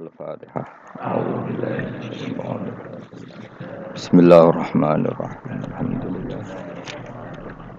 [0.00, 0.62] الفاتحة
[1.00, 2.60] أعوذ بالله من الشيطان
[3.94, 6.42] بسم الله الرحمن الرحيم الحمد لله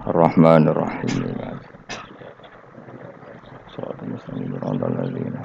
[0.08, 1.22] الرحمن الرحيم
[3.76, 5.36] صراط المستقيم صراط الذين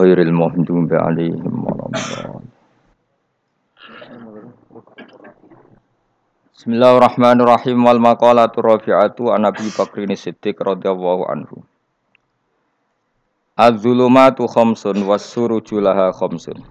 [0.00, 2.48] غير المغضوب عليهم ولا الضالين
[6.62, 11.66] Bismillahirrahmanirrahim wal maqalatu rafi'atu an Abi Bakrin Siddiq radhiyallahu anhu
[13.57, 16.61] Az-zulumatu khamsun was-suruju laha khamsun.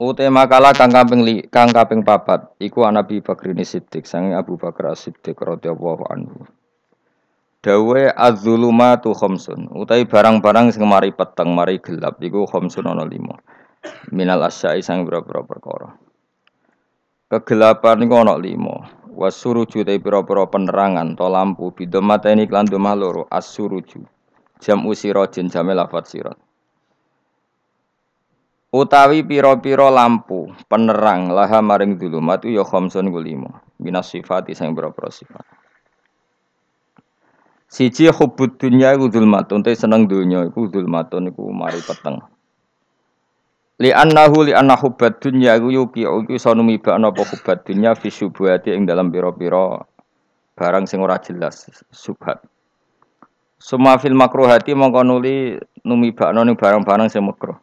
[0.00, 4.96] Ute makalah kang kaping li, kang kaping papat iku Nabi Bakri Siddiq sang Abu Bakar
[4.96, 6.48] Siddiq radhiyallahu anhu.
[7.60, 9.68] Dawe az-zulumatu khamsun.
[9.76, 13.36] Utai barang-barang sing mari peteng, mari gelap iku khamsun ana lima.
[14.16, 15.92] Minal asyai sang pira-pira perkara.
[17.28, 18.88] Kegelapan iku ana lima.
[19.12, 24.21] Wasuruju te pira-pira penerangan to lampu bidomateni klan domah loro as-suruju
[24.62, 26.38] jam usirojin jamil lafat sirat
[28.72, 35.44] utawi piro-piro lampu penerang laha maring dulumat ya khamsun gulimo minas sifat isang pira-pira sifat.
[37.66, 42.22] Siji hubbud dunya iku zulmatun te seneng dunya iku zulmatun iku mari peteng.
[43.80, 48.12] Li annahu li anna hubbad dunya iku yuki iku iso numibakno apa hubbad dunya fi
[48.12, 49.82] syubhati ing dalam pira-pira
[50.52, 52.44] barang sing ora jelas subhat
[53.62, 55.54] Suma fil hati mongko nuli
[55.86, 57.54] numibakno ning barang-barang sing makruh.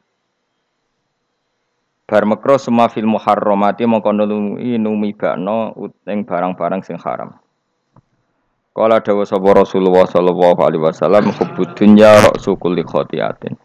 [2.07, 5.75] Bar makruh suma fil muharramati mongko nuli numibakno
[6.07, 7.35] ing barang-barang sing haram.
[8.71, 13.59] Kala dawa sapa Rasulullah sallallahu alaihi wasallam hubbud dunya ra'su kulli khotiatin.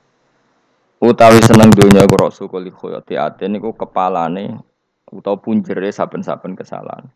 [1.07, 4.59] Utawi seneng dunya iku ra'su kulli khotiatin iku kepalane
[5.15, 7.07] utawa punjere saben-saben kesalahan.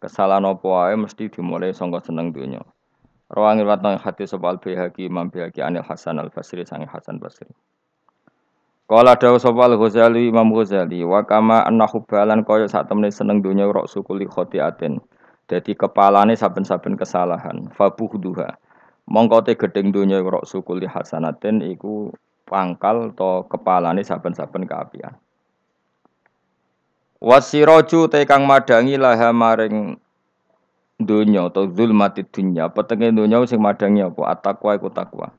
[0.00, 2.64] Kesalahan apa wae mesti dimulai sangka seneng dunya.
[3.28, 4.58] Rawang riwayat hati sapa al
[4.96, 7.52] Imam Bihaqi Anil Hasan Al Basri sange Hasan Basri.
[8.88, 13.44] Kala dawu sapa Al Ghazali Imam Ghazali wa kama anna hubbalan kaya sak temene seneng
[13.44, 14.96] donya rok sukuli khotiatin.
[15.44, 17.68] Dadi kepalane saben-saben kesalahan.
[17.76, 18.56] Fabuhduha.
[19.12, 22.08] Mongko te gedeng donya rok sukuli hasanatin iku
[22.48, 25.12] pangkal to kepalane saben-saben keapian.
[27.20, 30.00] Wasiraju te kang madangi laha maring
[30.98, 34.34] dunya atau zulmati dunya petenge dunya sing madangi apa?
[34.34, 35.30] Atakwa iku takwa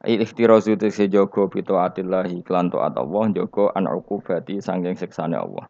[0.00, 5.68] ikhtirazu te sejogo bito atillahi klan taat Allah jogo an uqubati sanging siksane Allah.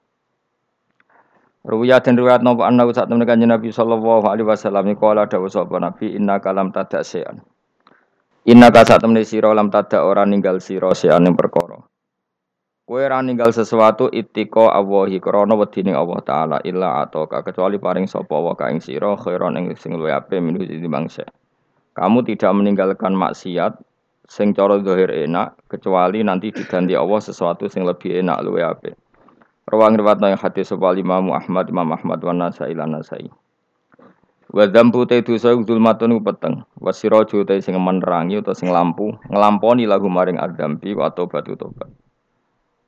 [1.61, 5.51] Ruwiyah dan riwayat nopo anna saat temen kanjeng Nabi sallallahu alaihi wasallam iku ala dawuh
[5.53, 7.45] sapa Nabi inna kalam tadak sean
[8.49, 11.60] Inna ka sira lam tadak ora ninggal sira sean perkara
[12.91, 18.35] Kue ra ninggal sesuatu itiko awahi krana wedine Allah taala illa atau kecuali paring sapa
[18.35, 20.59] wa ka ing sira khairon ing sing luwih apik minu
[20.91, 21.23] bangsa.
[21.95, 23.79] Kamu tidak meninggalkan maksiat
[24.27, 28.99] sing cara zahir enak kecuali nanti diganti Allah sesuatu sing lebih enak luwih apik.
[29.71, 33.31] Rawang riwayat yang hadis sapa Imam Ahmad Imam Ahmad wa Nasai lan Nasai.
[34.51, 36.67] Wa dzambu te dosa zulmatun peteng.
[36.75, 42.10] Wa siraju te sing menerangi utawa sing lampu nglamponi lagu maring adzambi wa batu tobat.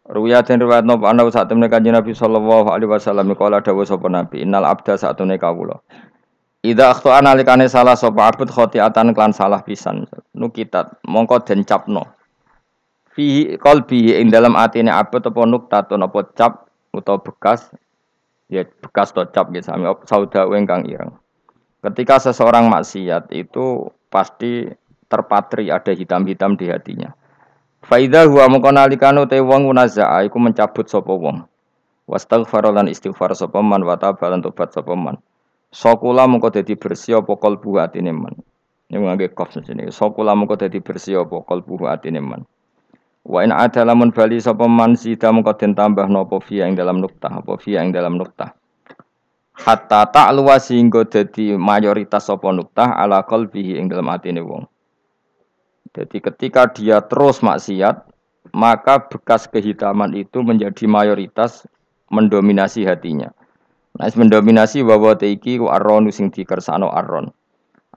[0.02, 4.10] Ruya den riwayat nopo ana sak temne kanjeng Nabi sallallahu alaihi wasallam kala dawuh sapa
[4.10, 5.78] Nabi innal abda sak temne kawula.
[6.66, 10.10] Ida akhto analikane salah sapa abud khotiatan klan salah pisan.
[10.34, 12.02] Nukitat mongko den capno.
[13.14, 17.70] Fi qalbi ing dalam atine abud apa nuktatun apa cap utawa bekas?
[18.50, 21.14] Ya bekas to cap ya sami sauda ingkang ireng.
[21.78, 24.66] Ketika seseorang maksiat itu pasti
[25.06, 27.14] terpatri ada hitam-hitam di hatinya
[27.82, 31.42] Faida huwa mongko nalikane te wong munazaa iku mencabut sapa wong.
[32.06, 35.18] Wastaghfar lan istighfar sapa man wa tabalan tobat sapa man.
[35.74, 38.38] Sokula mongko dadi bersih apa kalbu atine man.
[38.86, 39.90] Ini ngangge kof sini.
[39.90, 42.46] Sokula mongko dadi bersih apa kalbu atine man.
[43.26, 47.02] Wa in ada lamun bali sapa man sida mongko den tambah napa fi ing dalam
[47.02, 48.54] nuktah apa fi ing dalam nuktah.
[49.58, 54.70] Hatta ta'luwa sehingga dadi mayoritas sapa ala qalbihi ing dalam atine wong.
[55.92, 58.08] Jadi ketika dia terus maksiat,
[58.56, 61.68] maka bekas kehitaman itu menjadi mayoritas
[62.08, 63.32] mendominasi hatinya.
[63.96, 67.28] Nah, mendominasi bahwa teiki ku arron sing dikersano arron.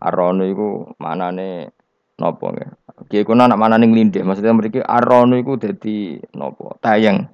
[0.03, 1.71] Arron iku manane
[2.19, 2.68] nopo ya.
[3.07, 6.75] Ki iku anak manane nglindih, maksudnya mriki arron iku dadi nopo?
[6.83, 7.31] Tayang.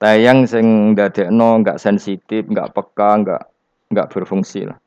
[0.00, 3.42] Tayang sing ndadekno enggak sensitif, enggak peka, enggak
[3.92, 4.81] enggak berfungsi lah.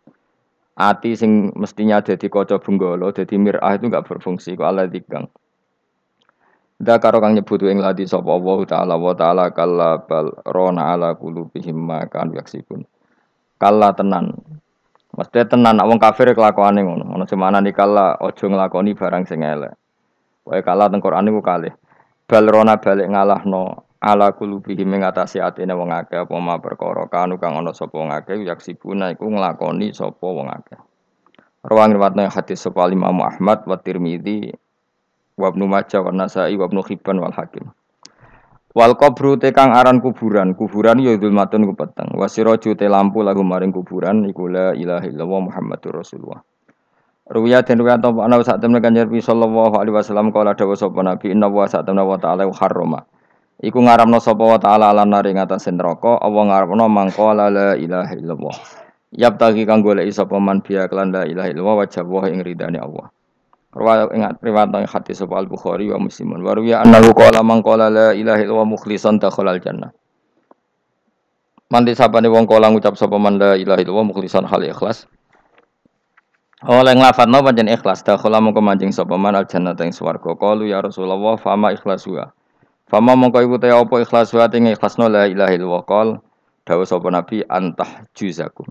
[0.75, 5.31] Ati sing mestinya jadi kaca benggala, jadi mirah itu enggak berfungsi kok Allah dikang.
[6.75, 11.15] Da karo kang nyebut ing ladi sapa Allah taala wa taala kalla bal rona ala
[11.15, 12.83] qulubihim ma kan yaksibun.
[13.55, 14.35] Kalla tenan.
[15.15, 17.07] Mesti tenan wong kafir kelakuane ngono.
[17.15, 19.71] Ono semana nih kalla aja nglakoni barang sing elek.
[20.43, 21.71] Wae kalah teng Quran niku kalih.
[22.27, 27.39] Bal rona balik ngalahno ala kulubihi ing atase atine wong akeh apa ma perkara kanu
[27.39, 30.79] kang ana sapa wong akeh yaksibuna iku nglakoni sapa wong akeh.
[31.65, 34.53] Rawang riwayatna hadis sapa Imam Ahmad wa Tirmidzi
[35.39, 37.73] wa Ibnu Majah wa Nasa'i wa Ibnu Hibban wal Hakim.
[38.75, 42.11] Wal qabru te kang aran kuburan, kuburan ya dzulmatun ku peteng.
[42.19, 46.43] Wasiraju te lampu lagu maring kuburan iku la ilaha illallah Muhammadur Rasulullah.
[47.25, 51.01] Ruwiya den ruwiya apa ana sak temne kanjeng Nabi sallallahu alaihi wasallam kala dawuh sapa
[51.01, 53.01] Nabi inna wa sak temne wa ta'ala harrama.
[53.55, 58.57] Iku ngaramno sapa wa ta'ala lan nari ngatas neraka apa ngaramno mangko la ilaha illallah.
[59.15, 62.75] Yap tagi kang golek sapa man biya kelan la ilaha illallah wajah wa ing ridane
[62.75, 63.07] Allah.
[63.75, 66.43] Riwayat ingat riwayat nang hadis sapa Al Bukhari wa Muslimun.
[66.43, 69.91] Wa ruwiya annahu qala man qala la ilaha illallah mukhlishan dakhala al jannah.
[71.71, 75.07] Mandi sapane wong kala ngucap sapa man la ilaha illallah mukhlishan hal ikhlas.
[76.67, 80.35] Oleh nglafadzno pancen ikhlas dakhala mongko manjing sapa man al jannah ing swarga.
[80.35, 82.35] Qalu ya Rasulullah fama ikhlasuha.
[82.85, 86.09] Fama mongko iku te apa ikhlas wa ing ikhlasno la ilaha illallah qol
[86.69, 88.69] dawuh sapa nabi antah juzakum.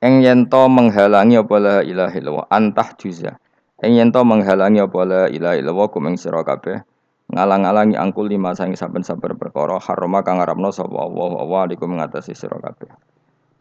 [0.00, 3.36] Eng yen to menghalangi apa la ilaha illallah antah juza.
[3.84, 6.80] Eng yen to menghalangi apa la ilaha illallah kum ing sira kabeh
[7.28, 12.56] ngalang-alangi angkul lima sang saben-saben perkara harama kang ngarepno sapa Allah wa alikum ngatasi sira
[12.56, 12.88] kabeh.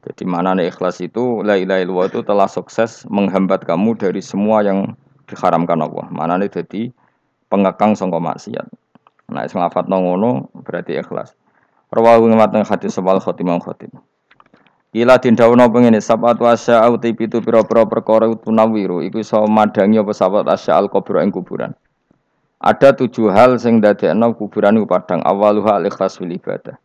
[0.08, 4.64] Jadi mana nih ikhlas itu la ilaha illallah itu telah sukses menghambat kamu dari semua
[4.64, 4.96] yang
[5.28, 6.08] diharamkan Allah.
[6.08, 6.96] Mana nih jadi
[7.52, 8.72] pengekang sangka maksiat.
[9.28, 11.36] Nah, sing lafat ngono berarti ikhlas.
[11.92, 13.92] Rawahu ngateng hadis sebal khotimah khotim.
[14.96, 20.48] Kila dindawono pengene sabatu asya uti pitu pira-pira perkara tunawiru iku iso madangi apa sabat
[20.48, 21.76] asya al kubur ing kuburan.
[22.64, 26.80] Ada tujuh hal sing dadekno kuburan iku padang awaluha al ikhlas fil ibadah.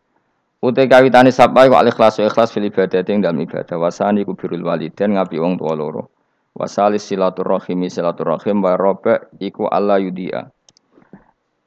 [0.59, 5.15] Utai kawitane sapa iku al ikhlas ikhlas fil ibadah ing dalam ibadah wasani kubirul waliden
[5.15, 6.11] ngapi wong tua loro.
[6.53, 10.51] Wasalis silaturahimi silaturahim wa robe iku Allah yudia.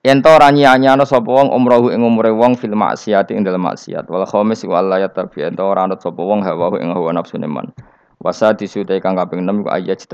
[0.06, 4.06] Yen to ora nyanyano sapa wong umrohu ing umure wong fil maksiat ing dalem maksiat.
[4.06, 7.50] Wal khamis wa la yatabi yen to ora anut sapa wong hawa ing hawa nafsune
[7.50, 7.74] man.
[8.22, 10.06] Wasa disutai kang kaping 6 iku ayat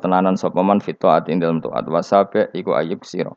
[0.00, 1.84] tenanan sapa man fit taat ing dalem taat.
[1.84, 3.36] Wasabe iku ayub sira.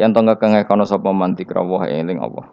[0.00, 2.48] Yen to ngekenge kono sapa man dikrawuh eling Allah.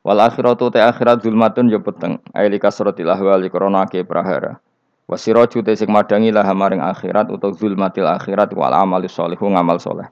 [0.00, 2.24] Wal akhiratu te akhirat zulmatun yo peteng.
[2.32, 4.64] Aili kasratil ahwali krana ake prahara.
[5.12, 10.08] Wasiraju te sing madangi lah maring akhirat utawa zulmatil akhirat wal amali sholihu ngamal soleh.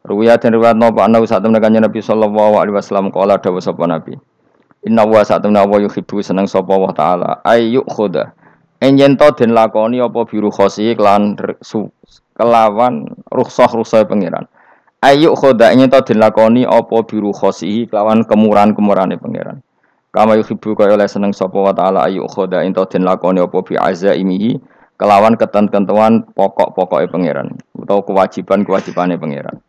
[0.00, 4.16] Ruwiyah dan riwayat nopo anda saat kanjeng Nabi sallallahu alaihi wasallam kala dawuh sapa Nabi.
[4.88, 8.32] Inna wa saat temen wa yuhibbu seneng sapa wa taala ayyuk khoda.
[8.80, 11.36] Enyen to den lakoni apa biru khosi kelan
[12.32, 14.48] kelawan rukhsah rukhsah pangeran.
[15.04, 19.60] Ayyuk khoda enyen to den lakoni apa biru khosi kelawan kemurahan-kemurahane pangeran.
[20.16, 23.76] Kama yuhibbu kaya oleh seneng sapa wa taala ayyuk khoda ento den lakoni apa bi
[23.76, 24.58] azaimihi
[24.96, 29.60] kelawan ketentuan pokok-pokoke pangeran utawa kewajiban-kewajibane pangeran.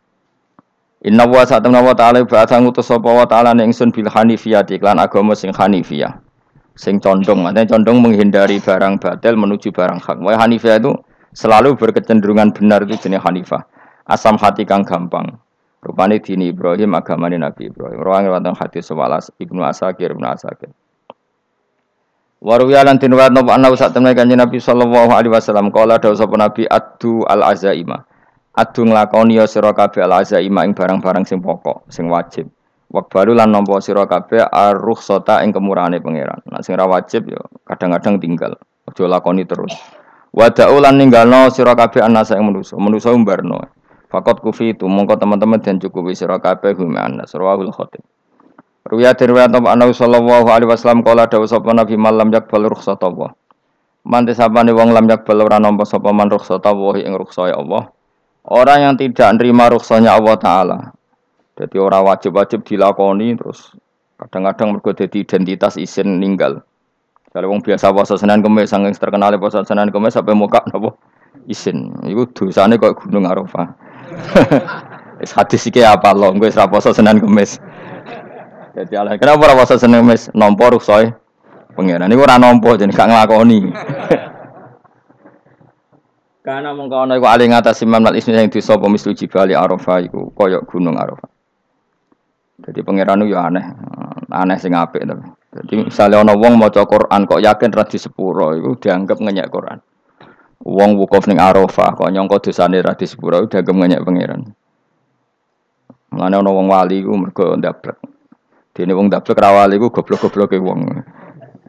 [1.01, 5.01] Inna wa sa'tamna wa ta'ala ba'atha ngutus sapa wa ta'ala ning sun bil hanifiyah iklan
[5.01, 6.21] agama sing hanifiyah.
[6.77, 10.21] Sing condong, artinya condong menghindari barang batil menuju barang hak.
[10.21, 10.93] Wa hanifiyah itu
[11.33, 13.65] selalu berkecenderungan benar itu jenis hanifah.
[14.05, 15.41] Asam hati kang gampang.
[15.81, 17.97] Rupane dini Ibrahim agamane Nabi Ibrahim.
[17.97, 20.69] Rawang riwayat hadis sewalas Ibnu Asakir Ibnu Asakir.
[22.41, 26.33] Waruya lan tinwat napa ana sak temne kanjeng Nabi sallallahu alaihi wasallam kala dawuh sapa
[26.37, 28.01] Nabi addu al azaima
[28.51, 32.51] adu nglakoni ya sira kabeh al azaima ing barang-barang sing pokok, sing wajib.
[32.91, 36.43] Wakbaru lan nampa sira kabeh ar-rukhsata ing kemurahane pangeran.
[36.51, 38.59] Nah sing ra wajib ya kadang-kadang tinggal.
[38.83, 39.71] Aja lakoni terus.
[40.35, 42.75] Wada'u lan ninggalno sira kabeh anasa ing manusa.
[42.75, 43.63] Manusa umbarno.
[44.11, 47.31] Fakot kufi itu mongko teman-teman dan cukupi sira kabeh hum anas.
[47.31, 48.03] Rawahul khatib.
[48.81, 53.31] Ruya riwayat Nabi sallallahu alaihi wasallam kala dawuh sapa Nabi malam yakbal rukhsata Allah.
[54.03, 57.87] Mantis sapane wong lam yakbal ora nampa sapa man rukhsata Allah ing rukhsah Allah.
[58.41, 60.79] Orang yang tidak nerima ruksanya Allah Ta'ala.
[61.61, 63.69] Jadi orang wajib-wajib dilakoni terus
[64.17, 66.65] kadang-kadang mergo jadi identitas isin ninggal.
[67.31, 70.97] Kalau wong biasa puasa Senin Kamis saking terkenal puasa Senin Kamis sampai muka napa
[71.45, 71.93] isin.
[72.01, 73.71] Iku dosane kok Gunung Arafah.
[75.21, 77.61] Wis hadis iki apa lo gue ora puasa Senin Kamis.
[78.73, 81.13] Jadi ala kenapa puasa Senin Kamis nampa ruksoe
[81.77, 83.59] pangeran niku ora nampa jadi gak nglakoni.
[86.41, 90.33] Karena mongko ana iku ali ngatasi mamal ismi sing disa apa mislu jibali Arafah iku
[90.33, 91.29] kaya gunung Arafah.
[92.61, 93.61] Jadi pangeran yo aneh,
[94.29, 95.25] aneh sing apik tapi.
[95.51, 99.77] Jadi misalnya ana wong maca Quran kok yakin ra sepuro iku dianggap ngenyek Quran.
[100.65, 104.41] Wong wukuf ning Arafah kok nyangka dosane ra sepuro dianggap ngenyek pangeran.
[106.09, 108.01] Mulane ana wong wali iku mergo ndablek.
[108.73, 110.89] Dene wong ndablek ra wali iku goblok-gobloke wong.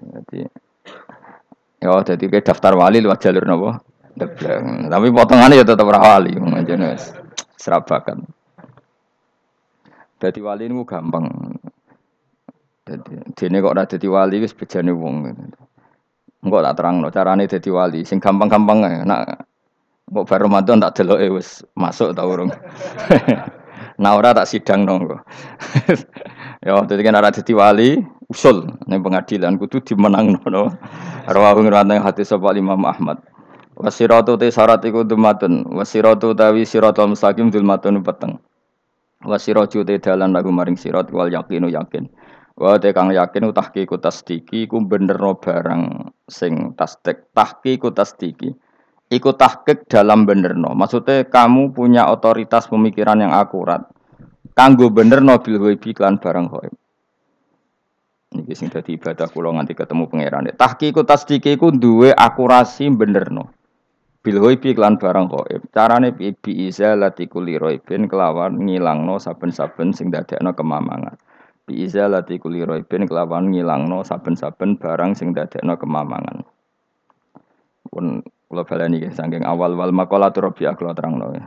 [0.01, 0.49] Jadi
[1.83, 3.75] Ya, jadi ke daftar wali lewat jalur nopo?
[4.13, 4.93] Debleng.
[4.93, 6.97] Tapi potongannya ya tetap rawali, wali.
[7.57, 8.27] serabakan.
[10.21, 11.27] Jadi wali ini gampang.
[12.87, 15.31] Jadi dene kok ora dadi wali wis bejane wong.
[16.43, 18.01] Enggak tak terang no, carane dadi wali.
[18.03, 19.07] Sing gampang-gampang.
[19.07, 19.47] Nak
[20.07, 22.53] kok bar Ramadan tak deloke wis masuk ta urung.
[24.03, 25.17] nah ora tak sidang nongko.
[26.67, 27.99] ya dadi kan ora dadi wali
[28.31, 30.71] usul ning pengadilan kudu dimenangno no.
[31.27, 33.32] Rawahu ngrawat hati sapa Imam Ahmad.
[33.73, 35.65] Wasiratu te syarat iku dumatun.
[35.73, 38.37] Wasiratu tawi siratul mustaqim dulmatun peteng.
[39.25, 42.05] Wasiraju te dalan lagu maring sirat wal yakinu yakin.
[42.53, 47.33] Wa te kang yakin tahqiqu tasdiki ku benerno barang sing tasdik.
[47.33, 48.53] Tahqiqu tasdiki.
[49.09, 50.77] Iku tahqiq dalam benerno.
[50.77, 53.89] Maksudnya kamu punya otoritas pemikiran yang akurat.
[54.53, 56.75] Kanggo benerno bil ghaibi lan barang ghaib.
[58.37, 60.45] Niki sing dadi ibadah kula nganti ketemu pangeran.
[60.53, 63.62] Tahqiqu tasdiki ku duwe akurasi benerno
[64.23, 65.63] bil ghaibi lan barang gaib.
[65.75, 71.19] Carane bi izalati kulli raibin kelawan ngilangno saben-saben sing dadekno kemamangan.
[71.67, 76.47] Bi izalati kulli raibin kelawan ngilangno saben-saben barang sing dadekno kemamangan.
[77.91, 81.45] Pun kula baleni saking awal wal maqalatu rabi'ah kula terangno ya.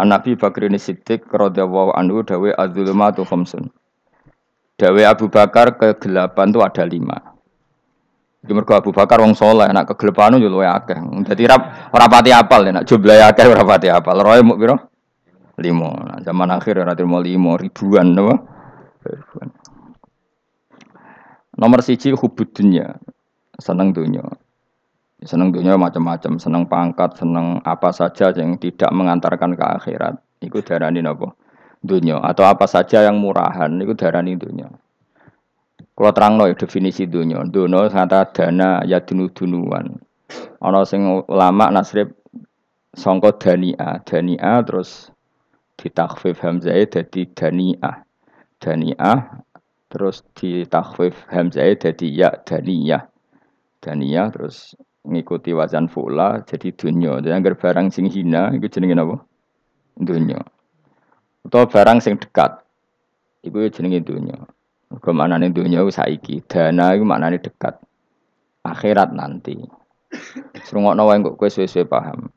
[0.00, 3.68] An Nabi Bakri Siddiq radhiyallahu anhu dawe adzulumatu khamsun.
[4.80, 7.29] Dawe Abu Bakar kegelapan itu ada lima.
[8.40, 10.96] Di mergo Abu Bakar wong soleh, nak kegelepanu yo luwe akeh.
[11.28, 14.16] Dadi rap ora pati apal nek jumlahe akeh ora pati apal.
[14.16, 14.56] Roe muk?
[15.60, 15.92] Limo.
[15.92, 18.40] Nah, zaman akhir ora trimo limo ribuan napa?
[19.04, 19.48] Ribuan.
[21.60, 22.96] Nomor siji hubud dunia.
[23.60, 24.24] Seneng dunia.
[25.20, 30.16] Seneng dunia macam-macam, seneng pangkat, seneng apa saja yang tidak mengantarkan ke akhirat.
[30.40, 31.36] Iku darani napa?
[31.84, 34.72] Dunia atau apa saja yang murahan iku darani dunia.
[36.00, 40.00] Kalau terang no definisi dunia, dunia kata dana ya dunu dunuan.
[40.64, 42.16] Ono sing ulama nasrib
[42.96, 45.12] songko dania, dania terus
[45.76, 48.00] ditakfif hamzah jadi dania,
[48.56, 49.44] dania
[49.92, 53.04] terus ditakfif hamzah jadi ya dania,
[53.84, 54.72] dania terus
[55.04, 57.20] ngikuti wazan fula jadi dunia.
[57.20, 59.20] Jadi agar barang sing hina itu jenenge apa?
[60.00, 60.40] Dunia.
[61.44, 62.56] Atau barang sing dekat,
[63.44, 64.48] itu jenenge dunia.
[64.90, 67.78] Nih dunia saiki, dana itu maknanya dekat.
[68.66, 69.54] Akhirat nanti.
[70.66, 72.28] Serungok nawa yang gue sesuai paham.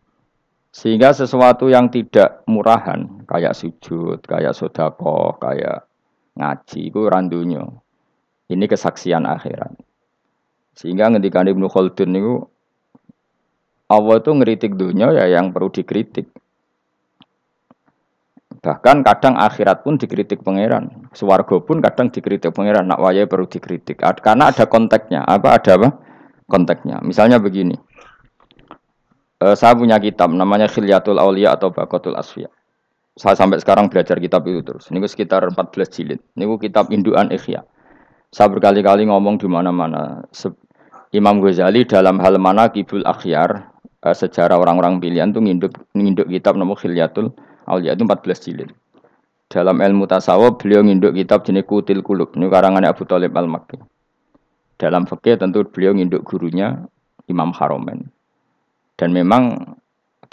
[0.74, 5.86] Sehingga sesuatu yang tidak murahan, kayak sujud, kayak sodako, kayak
[6.38, 7.65] ngaji, itu randunya.
[8.50, 9.74] Ini kesaksian akhirat.
[10.74, 12.33] Sehingga ketika Ibnu Khaldun itu
[13.89, 16.29] Allah itu ngeritik dunia ya yang perlu dikritik.
[18.63, 21.12] Bahkan kadang akhirat pun dikritik pangeran.
[21.12, 22.88] Suwargo pun kadang dikritik pangeran.
[22.88, 24.00] Nak wayai perlu dikritik.
[24.00, 25.27] Karena ada konteksnya.
[25.27, 25.89] Apa ada apa?
[26.48, 27.03] Konteksnya.
[27.03, 27.75] Misalnya begini.
[29.43, 32.48] E, saya punya kitab namanya Khilyatul Aulia atau Bakotul Asfiya.
[33.20, 34.88] Saya sampai sekarang belajar kitab itu terus.
[34.88, 36.24] Ini sekitar 14 jilid.
[36.39, 37.67] Ini kitab Induan Ikhya.
[38.32, 40.24] Saya berkali-kali ngomong di mana-mana.
[41.12, 46.55] Imam Ghazali dalam hal mana kibul akhyar, e, sejarah orang-orang pilihan itu nginduk, nginduk kitab
[46.55, 47.36] nomor Khilyatul
[47.67, 48.70] itu 14 jilid.
[49.53, 52.34] Dalam ilmu tasawuf beliau nginduk kitab jenis Kutil Kulub.
[52.34, 53.77] Ini karangannya Abu Talib Al-Makki.
[54.82, 56.82] Dalam fikih tentu beliau nginduk gurunya
[57.29, 58.10] Imam Haromen.
[58.98, 59.77] Dan memang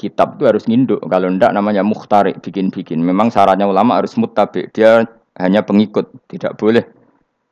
[0.01, 1.05] kitab itu harus nginduk.
[1.05, 3.05] Kalau ndak namanya mukhtarik, bikin-bikin.
[3.05, 4.73] Memang syaratnya ulama harus mutabik.
[4.73, 5.05] Dia
[5.37, 6.89] hanya pengikut, tidak boleh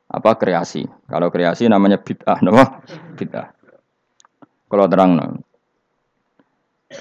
[0.09, 0.89] apa kreasi.
[1.05, 2.81] Kalau kreasi namanya bid'ah, nama
[3.13, 3.53] bid'ah.
[4.69, 5.25] Kalau terang, no.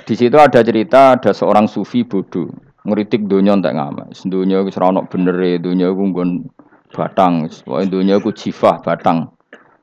[0.05, 4.17] di situ ada cerita ada seorang sufi bodoh ngeritik dunia entek ngamak.
[4.25, 6.49] Dunia wis ora ono benere, dunia ku nggon
[6.91, 9.29] batang, pokoke dunia ku jifah batang.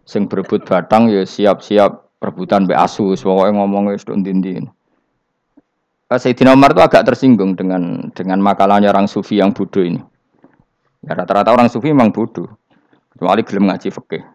[0.06, 4.66] Sing berebut batang ya siap-siap rebutan mbek asu, pokoke ngomong wis tok ndi
[6.06, 9.98] Sayyidina Umar itu agak tersinggung dengan dengan makalahnya orang sufi yang bodoh ini.
[11.02, 12.46] Ya rata-rata orang sufi memang bodoh.
[13.10, 14.35] Kecuali gelem ngaji fikih.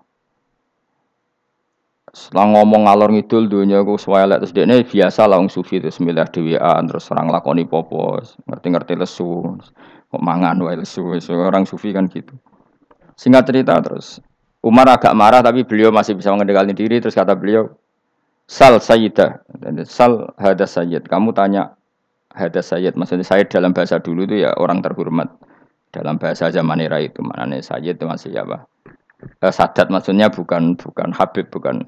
[2.11, 6.91] Setelah ngomong ngalor ngidul dunia ku swelek terus dia biasa lah sufi terus miliar dewian
[6.91, 8.19] terus orang lakoni popo
[8.51, 9.47] ngerti-ngerti lesu
[10.11, 12.35] kok mangan wae lesu orang sufi kan gitu.
[13.15, 14.19] Singkat cerita terus
[14.59, 17.71] Umar agak marah tapi beliau masih bisa mengendalikan diri terus kata beliau
[18.51, 19.47] Sal Sayyidah
[19.87, 21.07] Sal Hada Sayyid.
[21.07, 21.79] Kamu tanya
[22.35, 25.31] Hada Sayyid Maksudnya Sayyid dalam bahasa dulu itu ya orang terhormat.
[25.95, 28.67] Dalam bahasa zaman era itu Maknanya Sayyid itu masih apa?
[29.41, 31.85] Eh, Sadat maksudnya bukan bukan Habib bukan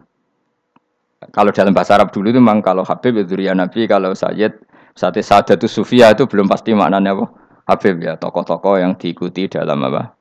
[1.30, 4.58] kalau dalam bahasa Arab dulu itu memang kalau Habib itu ya Nabi, kalau Sayyid,
[4.96, 7.24] saat itu Sufia itu belum pasti maknanya apa?
[7.70, 10.12] Habib ya, tokoh-tokoh yang diikuti dalam apa?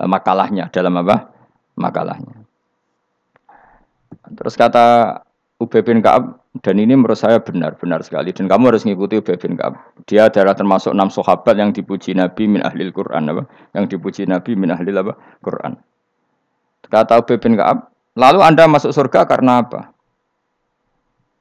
[0.00, 1.30] Eh, makalahnya, dalam apa?
[1.78, 2.42] Makalahnya.
[4.34, 5.20] Terus kata
[5.62, 9.38] Ubay bin Ka'ab dan ini menurut saya benar, benar sekali dan kamu harus mengikuti Ubay
[9.38, 9.78] bin Ka'ab.
[10.10, 13.46] Dia adalah termasuk enam sahabat yang dipuji Nabi min ahlil Quran apa?
[13.76, 15.14] Yang dipuji Nabi min ahlil apa?
[15.44, 15.78] Quran.
[16.90, 17.86] Kata Ubay bin Ka'ab,
[18.18, 19.93] lalu Anda masuk surga karena apa?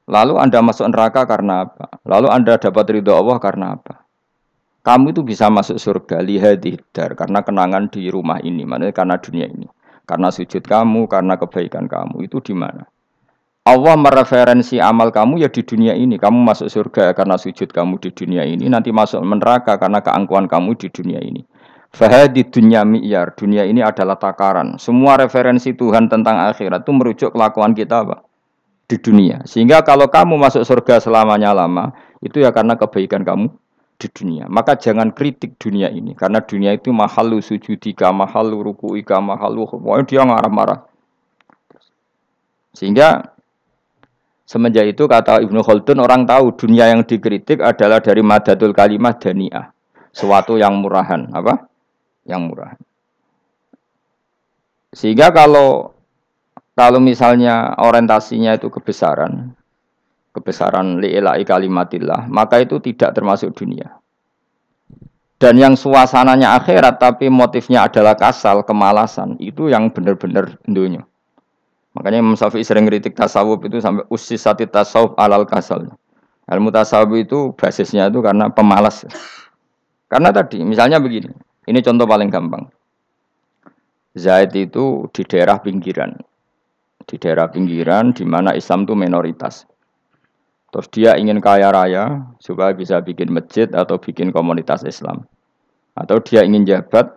[0.03, 1.99] Lalu Anda masuk neraka karena apa?
[2.03, 4.03] Lalu Anda dapat ridho Allah karena apa?
[4.83, 6.59] Kamu itu bisa masuk surga lihat
[6.91, 9.63] dar karena kenangan di rumah ini, mana karena dunia ini.
[10.03, 12.83] Karena sujud kamu, karena kebaikan kamu itu di mana?
[13.63, 16.19] Allah mereferensi amal kamu ya di dunia ini.
[16.19, 18.67] Kamu masuk surga karena sujud kamu di dunia ini.
[18.67, 21.47] Nanti masuk neraka karena keangkuhan kamu di dunia ini.
[21.95, 23.31] Fahadi dunia mi'yar.
[23.39, 24.75] Dunia ini adalah takaran.
[24.83, 28.27] Semua referensi Tuhan tentang akhirat itu merujuk kelakuan kita apa?
[28.93, 29.41] Di dunia.
[29.49, 33.49] Sehingga kalau kamu masuk surga selamanya lama, itu ya karena kebaikan kamu
[33.97, 34.45] di dunia.
[34.45, 40.21] Maka jangan kritik dunia ini karena dunia itu mahalu sujudika, mahalu rukuika, mahalu pokoknya dia
[40.21, 40.85] marah-marah.
[42.77, 43.33] Sehingga
[44.45, 49.73] semenjak itu kata Ibnu Khaldun orang tahu dunia yang dikritik adalah dari madatul kalimat daniah.
[50.13, 51.65] Suatu yang murahan, apa?
[52.29, 52.79] Yang murahan.
[54.93, 55.92] Sehingga kalau
[56.73, 59.53] kalau misalnya orientasinya itu kebesaran,
[60.33, 64.01] kebesaran li'ilai kalimatillah, maka itu tidak termasuk dunia.
[65.37, 71.03] Dan yang suasananya akhirat tapi motifnya adalah kasal, kemalasan, itu yang benar-benar dunia.
[71.93, 75.93] Makanya Imam Syafi'i sering kritik tasawuf itu sampai usis sati tasawuf alal kasal.
[76.49, 79.05] Ilmu tasawuf itu basisnya itu karena pemalas.
[80.09, 81.29] Karena tadi, misalnya begini,
[81.69, 82.65] ini contoh paling gampang.
[84.17, 86.13] Zaid itu di daerah pinggiran,
[87.07, 89.67] di daerah pinggiran di mana Islam itu minoritas.
[90.73, 95.29] Terus dia ingin kaya raya supaya bisa bikin masjid atau bikin komunitas Islam.
[95.93, 97.13] Atau dia ingin jabat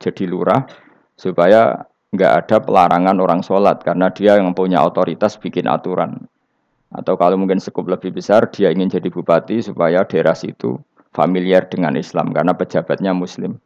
[0.00, 0.64] jadi lurah
[1.12, 1.84] supaya
[2.16, 6.24] nggak ada pelarangan orang sholat karena dia yang punya otoritas bikin aturan.
[6.94, 10.80] Atau kalau mungkin cukup lebih besar dia ingin jadi bupati supaya daerah situ
[11.12, 13.60] familiar dengan Islam karena pejabatnya muslim.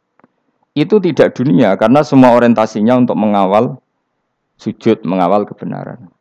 [0.75, 3.79] Itu tidak dunia karena semua orientasinya untuk mengawal
[4.59, 6.11] sujud mengawal kebenaran.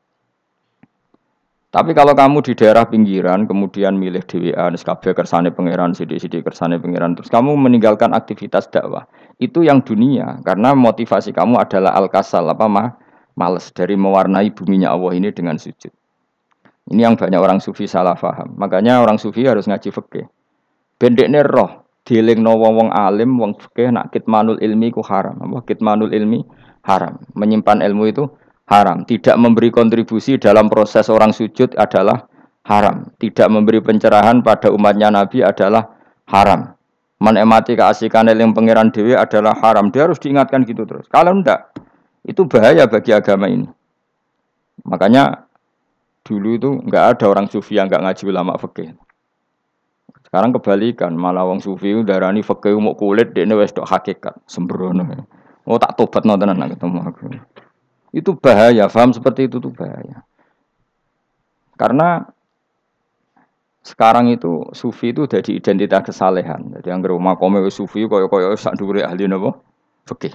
[1.69, 7.13] Tapi kalau kamu di daerah pinggiran, kemudian milih DWA, SKB kersane pangeran, CD-CD kersane pangeran,
[7.13, 9.05] terus kamu meninggalkan aktivitas dakwah,
[9.37, 12.89] itu yang dunia, karena motivasi kamu adalah al-kasal, apa mah,
[13.37, 15.93] males dari mewarnai buminya Allah ini dengan sujud.
[16.89, 18.57] Ini yang banyak orang sufi salah faham.
[18.57, 20.25] Makanya orang sufi harus ngaji fikih.
[20.97, 25.37] Bendekne roh, dieling no wong wong alim, wong fikih nak kitmanul ilmi ku haram.
[25.37, 26.43] Apa kitmanul ilmi
[26.85, 27.19] haram.
[27.35, 28.25] Menyimpan ilmu itu
[28.69, 29.03] haram.
[29.09, 32.29] Tidak memberi kontribusi dalam proses orang sujud adalah
[32.69, 33.09] haram.
[33.17, 35.89] Tidak memberi pencerahan pada umatnya Nabi adalah
[36.29, 36.77] haram.
[37.19, 39.91] Menikmati keasikan yang pangeran dewi adalah haram.
[39.91, 41.11] Dia harus diingatkan gitu terus.
[41.11, 41.75] Kalau enggak,
[42.23, 43.67] itu bahaya bagi agama ini.
[44.87, 45.49] Makanya
[46.23, 48.95] dulu itu enggak ada orang sufi yang enggak ngaji ulama fikih.
[50.29, 55.27] Sekarang kebalikan, malah wong sufi darani fikih mau kulit dia wis hakikat sembrono.
[55.69, 57.29] Oh tak tobat nonton anak ketemu aku.
[58.17, 60.25] Itu bahaya, paham seperti itu tuh bahaya.
[61.77, 62.25] Karena
[63.85, 66.73] sekarang itu sufi itu jadi identitas kesalehan.
[66.81, 69.61] Jadi yang rumah kome sufi koyo koyo sak dure ahli napa?
[70.09, 70.33] Fikih.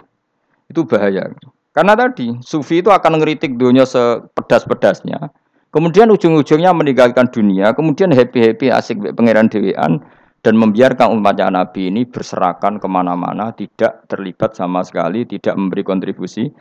[0.69, 1.33] Itu bahaya.
[1.73, 5.33] Karena tadi sufi itu akan ngeritik dunia sepedas-pedasnya.
[5.73, 10.05] Kemudian ujung-ujungnya meninggalkan dunia, kemudian happy-happy asik pangeran dewean,
[10.43, 16.51] dan membiarkan umatnya Nabi ini berserakan ke mana-mana, tidak terlibat sama sekali, tidak memberi kontribusi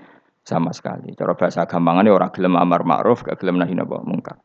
[0.46, 1.10] sama sekali.
[1.18, 4.38] Cara bahasa gampangannya orang gelem amar ma'ruf, gak gelem nahi mungkar.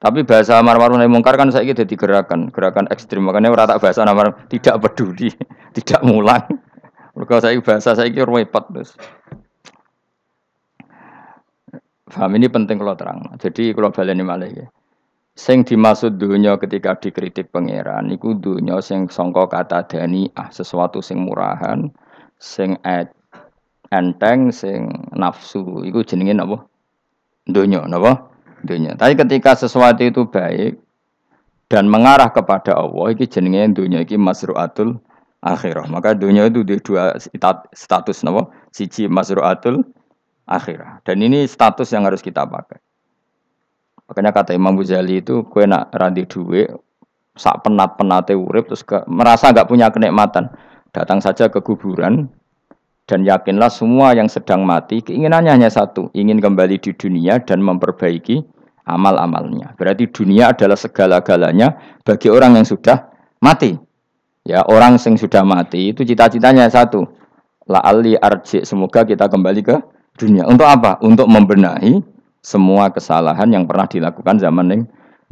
[0.00, 3.28] Tapi bahasa amar ma'ruf nahi mungkar kan saya jadi gerakan, gerakan ekstrim.
[3.28, 5.28] Makanya orang tak bahasa amar tidak peduli,
[5.76, 6.48] tidak mulang.
[7.12, 8.96] Kalau saya bahasa saya kira repot terus.
[12.08, 13.36] Faham ini penting kalau terang.
[13.36, 14.64] Jadi kalau baleni malah ya.
[15.32, 21.24] Sing dimaksud dunia ketika dikritik pangeran iku dunia sing songko kata dani ah sesuatu sing
[21.24, 21.88] murahan,
[22.36, 22.76] sing
[23.88, 26.68] enteng, sing nafsu iku jenenge napa?
[27.48, 28.28] Dunia napa?
[28.60, 28.92] Dunia.
[28.92, 30.76] Tapi ketika sesuatu itu baik
[31.72, 35.00] dan mengarah kepada Allah iki jenenge dunia iki masruatul
[35.40, 35.88] akhirah.
[35.88, 37.16] Maka dunia itu di dua
[37.72, 38.52] status napa?
[38.68, 39.80] Siji masruatul
[40.44, 41.00] akhirah.
[41.08, 42.91] Dan ini status yang harus kita pakai.
[44.12, 46.68] Makanya kata Imam Ghazali itu kue nak randi duwe
[47.32, 50.52] sak penat penate urip terus ke, merasa nggak punya kenikmatan.
[50.92, 52.28] Datang saja ke kuburan
[53.08, 58.44] dan yakinlah semua yang sedang mati keinginannya hanya satu ingin kembali di dunia dan memperbaiki
[58.84, 59.72] amal-amalnya.
[59.80, 61.72] Berarti dunia adalah segala-galanya
[62.04, 63.08] bagi orang yang sudah
[63.40, 63.80] mati.
[64.44, 67.08] Ya orang yang sudah mati itu cita-citanya satu
[67.64, 69.80] la ali arji semoga kita kembali ke
[70.20, 70.44] dunia.
[70.44, 71.00] Untuk apa?
[71.00, 71.96] Untuk membenahi
[72.42, 74.82] semua kesalahan yang pernah dilakukan zaman ning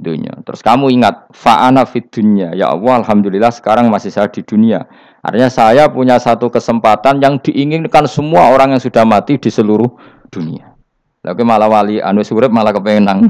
[0.01, 0.33] dunia.
[0.47, 2.55] Terus kamu ingat fa'ana fid dunya.
[2.57, 4.89] Ya Allah, alhamdulillah sekarang masih saya di dunia.
[5.21, 9.91] Artinya saya punya satu kesempatan yang diinginkan semua orang yang sudah mati di seluruh
[10.33, 10.73] dunia.
[11.21, 13.21] Lalu malah wali anu surip malah kepengen nang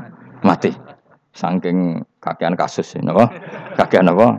[0.47, 0.71] mati.
[1.35, 3.31] Saking kakean kasus ini, apa?
[3.75, 4.39] Kakean apa?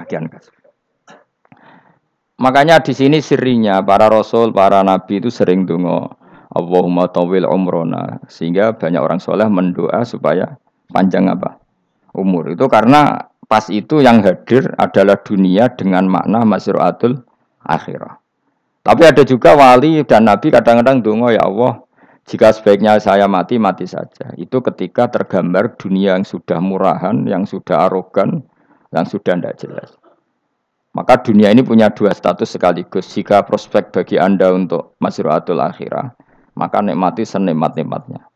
[0.00, 0.52] Kakean kasus.
[2.40, 6.23] Makanya di sini sirinya para rasul, para nabi itu sering dungo
[6.54, 10.54] Allahumma tawil umrona sehingga banyak orang soleh mendoa supaya
[10.94, 11.58] panjang apa
[12.14, 17.26] umur itu karena pas itu yang hadir adalah dunia dengan makna masruatul
[17.66, 18.22] akhirah.
[18.84, 21.84] Tapi ada juga wali dan nabi kadang-kadang dungo ya Allah
[22.24, 24.32] jika sebaiknya saya mati mati saja.
[24.40, 28.44] Itu ketika tergambar dunia yang sudah murahan, yang sudah arogan,
[28.92, 29.90] yang sudah tidak jelas.
[30.94, 33.10] Maka dunia ini punya dua status sekaligus.
[33.10, 36.14] Jika prospek bagi Anda untuk masruatul akhirah,
[36.54, 38.26] maka nikmati senikmat-nikmatnya.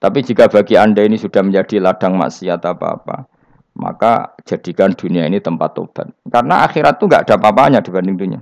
[0.00, 3.28] Tapi jika bagi Anda ini sudah menjadi ladang maksiat apa-apa,
[3.76, 6.08] maka jadikan dunia ini tempat tobat.
[6.24, 8.40] Karena akhirat itu nggak ada apa-apanya dibanding dunia.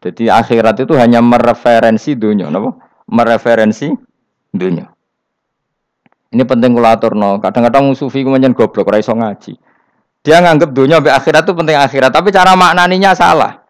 [0.00, 2.80] Jadi akhirat itu hanya mereferensi dunia, no?
[3.08, 3.92] mereferensi
[4.52, 4.88] dunia.
[6.30, 7.42] Ini penting kulatur no.
[7.42, 9.58] Kadang-kadang sufi kemudian goblok, raiso ngaji.
[10.20, 13.64] Dia nganggap dunia sampai akhirat itu penting akhirat, tapi cara maknaninya salah.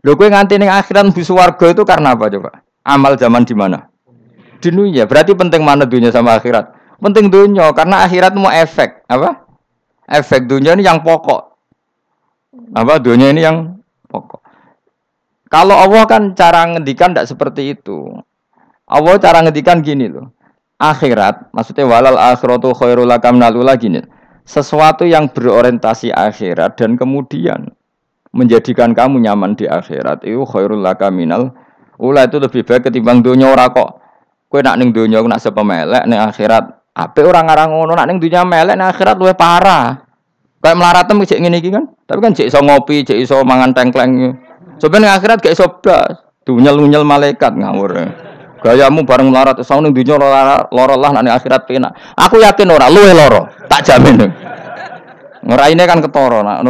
[0.00, 2.64] Lho kowe nganti ning akhirat bisu warga itu karena apa coba?
[2.80, 3.84] Amal zaman di mana?
[4.62, 5.04] Dunia.
[5.04, 6.72] Berarti penting mana dunia sama akhirat?
[6.96, 9.44] Penting dunia karena akhirat mau efek, apa?
[10.08, 11.54] Efek dunia ini yang pokok.
[12.72, 13.76] Apa dunia ini yang
[14.08, 14.40] pokok.
[15.52, 18.16] Kalau Allah kan cara ngendikan tidak seperti itu.
[18.88, 20.32] Allah cara ngendikan gini loh.
[20.76, 24.04] Akhirat, maksudnya walal akhiratu khairul lakam nalula gini
[24.46, 27.74] sesuatu yang berorientasi akhirat dan kemudian
[28.30, 31.50] menjadikan kamu nyaman di akhirat itu khairul laka minal
[31.98, 33.98] ula itu lebih baik ketimbang dunia ora kok
[34.46, 36.64] kowe nak ning dunia nak sepemelek ning akhirat.
[36.96, 40.06] Ape orang ngarang ngono nak ning dunia melek ning akhirat luwih parah.
[40.64, 41.84] Kayak melaratem cek ngene iki kan?
[42.10, 44.34] Tapi kan cek iso ngopi cek iso mangan tengkleng.
[44.82, 46.26] Sebenarnya akhirat gak iso blas.
[46.42, 47.94] Dunyel-nyel malaikat ngawur.
[48.62, 51.94] Gayamu bareng melarat usah ning dunya lara lah nek akhirat penak.
[52.18, 54.26] Aku yakin ora luwe lara, tak jamin.
[55.46, 56.66] Ngeraine kan ketara nak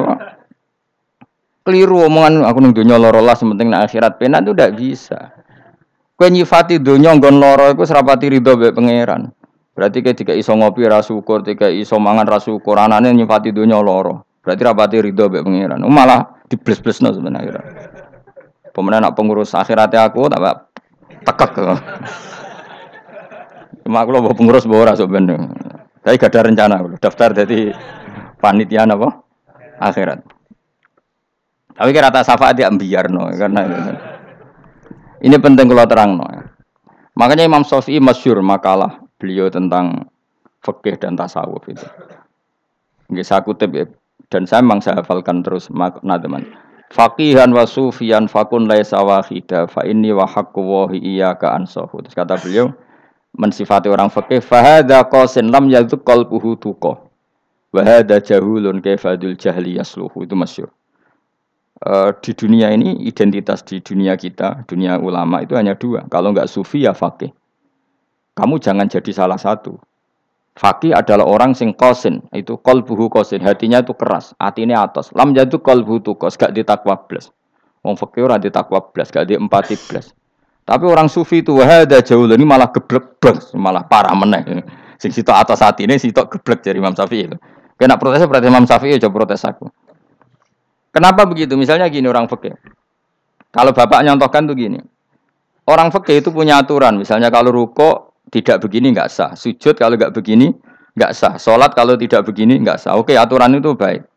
[1.67, 5.33] Keliru omongan aku ning dunya lara lah sementing nek akhirat penak itu ndak bisa.
[6.17, 9.29] Kowe nyifati dunya nggon lara iku serapati ridho mbek pangeran.
[9.77, 13.77] Berarti kayak tiga iso ngopi ra syukur, tiga iso mangan ra syukur, anane nyifati dunya
[13.85, 14.17] lara.
[14.41, 15.85] Berarti rapati ridho mbek pangeran.
[15.85, 17.61] Malah dibles-blesno sebenarnya.
[18.73, 20.73] Pemenang nak pengurus akhiratnya aku tak
[21.29, 21.53] tekek.
[23.85, 25.37] Cuma aku loh pengurus bawa rasa bener.
[26.01, 27.77] Tapi gak ada rencana daftar jadi
[28.41, 29.21] panitia apa?
[29.79, 30.25] Akhirat.
[31.77, 33.69] Tapi kira rata syafaat dia biar no karena
[35.25, 36.27] ini penting kalau terang no.
[37.17, 40.13] Makanya Imam Syafi'i masyur makalah beliau tentang
[40.61, 41.87] fikih dan tasawuf itu.
[43.09, 43.89] Nggih saya kutip ya.
[44.29, 46.45] Dan saya memang saya hafalkan terus makna teman.
[46.91, 52.05] Fakihan wa sufiyan fakun laisa wahida fa inni wa haqqu wahi iyyaka ansahu.
[52.05, 52.75] Terus kata beliau
[53.33, 57.01] mensifati orang fakih fahada qasin lam yadzuq qalbuhu tuqa.
[57.73, 60.27] Wa hada jahulun kaifadul jahli yasluhu.
[60.27, 60.69] Itu masyhur.
[61.77, 66.09] Uh, di dunia ini identitas di dunia kita, dunia ulama itu hanya dua.
[66.09, 67.37] Kalau enggak sufi ya fakih.
[68.33, 69.77] Kamu jangan jadi salah satu.
[70.57, 75.13] Fakih adalah orang sing kosin, itu buhu kosin, hatinya itu keras, hatinya atas.
[75.13, 77.29] Lam jatuh buhu tukos, gak ditakwa blas.
[77.85, 80.17] Wong fakih orang ditakwa blas, gak diempati blas.
[80.65, 83.21] Tapi orang sufi itu wahada jauh ini malah geblek
[83.53, 84.65] malah parah meneh.
[84.97, 87.37] Sing situ atas hati ini situ geblek dari Imam Syafi'i itu.
[87.77, 89.69] Kena protes berarti Imam Syafi'i coba protes aku.
[90.97, 91.61] Kenapa begitu?
[91.61, 92.57] Misalnya gini orang fakih.
[93.53, 94.81] Kalau bapak nyontohkan tuh gini.
[95.69, 96.97] Orang fakih itu punya aturan.
[96.97, 99.37] Misalnya kalau ruko tidak begini nggak sah.
[99.37, 100.57] Sujud kalau nggak begini
[100.97, 101.37] nggak sah.
[101.37, 102.97] Sholat kalau tidak begini nggak sah.
[102.97, 104.09] Oke aturan itu baik.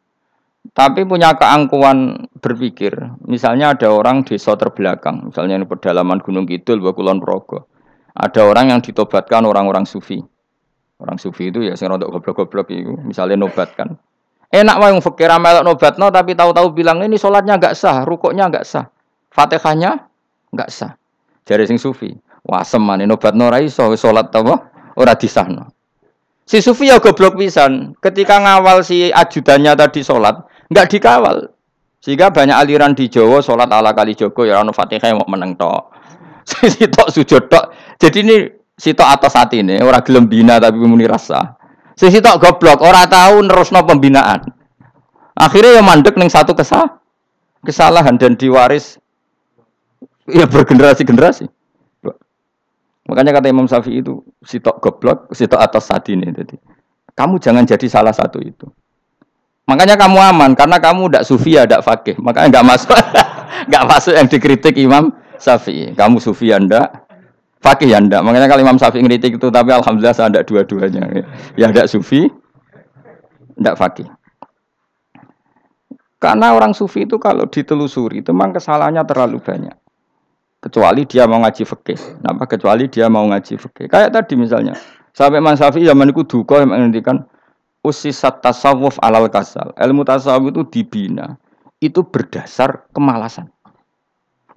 [0.71, 2.95] Tapi punya keangkuhan berpikir.
[3.27, 5.35] Misalnya ada orang desa terbelakang.
[5.35, 7.67] Misalnya di pedalaman Gunung Kidul, Kulon Progo.
[8.15, 10.23] Ada orang yang ditobatkan orang-orang sufi.
[10.95, 12.95] Orang sufi itu ya saya rontok goblok-goblok itu.
[13.03, 13.99] Misalnya nobatkan.
[14.49, 18.65] Enak wah yang fakir melok nobatno tapi tahu-tahu bilang ini sholatnya nggak sah, rukuknya nggak
[18.65, 18.89] sah,
[19.29, 20.09] fatihahnya
[20.49, 20.97] nggak sah.
[21.45, 22.13] Jadi sing sufi.
[22.45, 25.69] Wah semane nobat ora iso salat apa ora disahno.
[26.49, 27.93] Si Sufi ya goblok pisan.
[28.01, 30.33] Ketika ngawal si ajudannya tadi sholat,
[30.73, 31.53] nggak dikawal.
[32.01, 35.93] Sehingga banyak aliran di Jawa sholat ala kali Joko ya ono Fatihah mau meneng tok.
[36.73, 37.69] si tok sujud tok.
[38.01, 38.37] Jadi ini
[38.73, 41.58] si tok atas hati ini orang gelem bina tapi muni rasa.
[41.99, 44.39] Si tok goblok ora tahu nerusno pembinaan.
[45.35, 47.03] Akhirnya ya mandek neng satu kesah
[47.59, 48.95] kesalahan dan diwaris
[50.31, 51.51] ya bergenerasi-generasi.
[53.03, 56.31] Makanya kata Imam Syafi'i itu sitok goblok, sitok atas sadine.
[56.31, 56.55] Jadi
[57.17, 58.69] kamu jangan jadi salah satu itu.
[59.67, 62.15] Makanya kamu aman karena kamu tidak sufi ya, tidak fakih.
[62.21, 62.95] Makanya nggak masuk,
[63.69, 65.97] nggak masuk yang dikritik Imam Syafi'i.
[65.97, 67.08] Kamu sufi ndak,
[67.59, 68.23] fakih ya ndak.
[68.23, 71.27] Makanya kalau Imam Syafi'i ngeritik itu, tapi alhamdulillah saya tidak dua-duanya.
[71.59, 72.27] Ya ndak sufi,
[73.59, 74.07] ndak fakih.
[76.19, 79.75] Karena orang sufi itu kalau ditelusuri itu memang kesalahannya terlalu banyak.
[80.59, 82.19] Kecuali dia mau ngaji fikih.
[82.19, 82.43] Kenapa?
[82.43, 83.87] Kecuali dia mau ngaji fikih.
[83.87, 84.75] Kayak tadi misalnya,
[85.15, 87.23] sampai Imam Syafi'i zaman itu duka yang menghentikan
[87.79, 89.71] usisat tasawuf alal kasal.
[89.79, 91.39] Ilmu tasawuf itu dibina.
[91.79, 93.47] Itu berdasar kemalasan.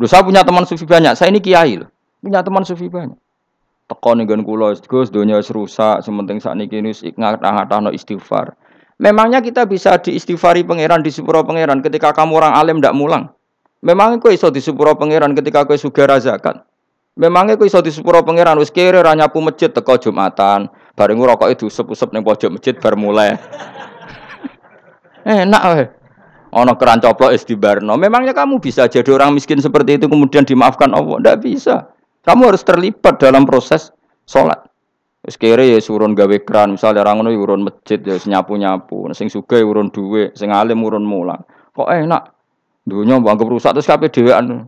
[0.03, 1.15] Loh, saya punya teman sufi banyak.
[1.15, 1.87] Saya ini kiai loh.
[2.23, 3.19] Punya teman sufi banyak.
[3.91, 6.07] Teko nih gan kulo, Gus, dunia rusak.
[6.07, 8.55] Sementing saat ini kini ngatah no istighfar.
[9.03, 13.35] Memangnya kita bisa diistighfari pangeran di sepuro pangeran ketika kamu orang alim tidak mulang.
[13.83, 16.63] Memangnya kau iso di sepuro pangeran ketika kau sudah zakat.
[17.19, 20.71] Memangnya kau iso di sepuro pangeran wis kere ranyapu masjid teko jumatan.
[20.95, 23.35] Bareng rokok itu usep-usep ning pojok masjid bar mulai.
[25.27, 25.89] Enak weh.
[26.53, 27.99] Ono keran coplok istibarno.
[27.99, 31.19] Memangnya kamu bisa jadi orang miskin seperti itu kemudian dimaafkan Allah?
[31.19, 31.91] Tidak bisa.
[32.23, 33.91] Kamu harus terlibat dalam proses
[34.27, 34.63] sholat.
[35.23, 39.31] Wis kere ya surun gawe keran, misalnya orang ngono ya urun masjid ya nyapu-nyapu, sing
[39.31, 41.47] sugih ya urun duwe, sing alim urun mulang.
[41.75, 42.35] Kok enak?
[42.83, 44.67] Dunia bangga rusak terus kabeh dhewean.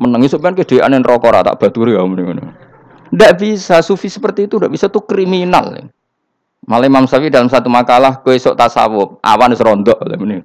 [0.00, 2.72] Meneng iso kan kedean rokok tak baturi ya ngono.
[3.12, 5.76] Tidak bisa, sufi seperti itu tidak bisa tuh kriminal.
[6.64, 10.40] Malah Imam Syafi'i dalam satu makalah besok tasawuf, awan serondok ini.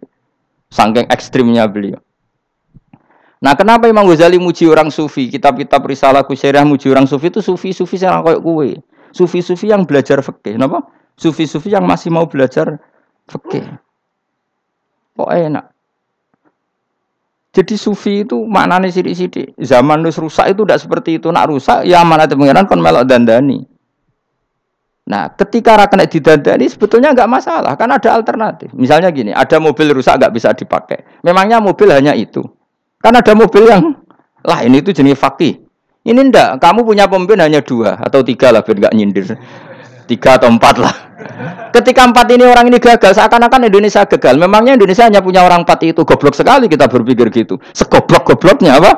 [0.68, 2.04] Saking ekstrimnya beliau.
[3.38, 5.30] Nah, kenapa Imam Ghazali muji orang sufi?
[5.30, 8.82] Kitab-kitab risalah kusyirah muji orang sufi itu sufi-sufi yang kayak kue.
[9.14, 10.90] Sufi-sufi yang belajar fikih, kenapa?
[11.18, 12.82] Sufi-sufi yang masih mau belajar
[13.30, 13.66] fikih.
[15.18, 15.66] Kok enak?
[17.58, 19.58] Jadi sufi itu maknanya sidik-sidik.
[19.58, 21.34] Zaman nus rusak itu tidak seperti itu.
[21.34, 23.66] Nak rusak ya mana pengiran kon melok dandani.
[25.08, 28.70] Nah, ketika rakyat didandani sebetulnya nggak masalah, kan ada alternatif.
[28.76, 31.24] Misalnya gini, ada mobil rusak nggak bisa dipakai.
[31.24, 32.44] Memangnya mobil hanya itu.
[32.98, 33.94] Kan ada mobil yang
[34.42, 35.62] lain itu jenis fakih.
[36.08, 39.28] Ini ndak, kamu punya pemimpin hanya dua atau tiga lah biar nggak nyindir.
[40.08, 40.96] Tiga atau empat lah.
[41.76, 44.40] Ketika empat ini orang ini gagal, seakan-akan Indonesia gagal.
[44.40, 47.60] Memangnya Indonesia hanya punya orang empat itu goblok sekali kita berpikir gitu.
[47.76, 48.92] Segoblok-gobloknya apa?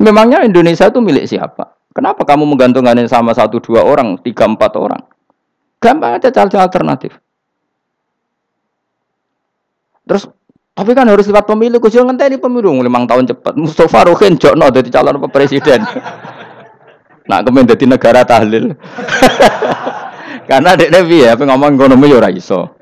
[0.00, 1.76] Memangnya Indonesia itu milik siapa?
[1.92, 5.04] Kenapa kamu menggantungkan sama satu dua orang, tiga empat orang?
[5.82, 7.12] Gampang aja cari alternatif.
[10.08, 10.24] Terus
[10.78, 13.58] tapi kan harus lewat pemilu, kucing ngenteni pemilu lima tahun cepat.
[13.58, 15.82] Mustafa Rohin Jokno jadi calon presiden.
[17.28, 18.78] Nak kemen jadi negara tahlil.
[20.48, 22.78] Karena dek Nabi ya, ngomong ekonomi ya ora iso.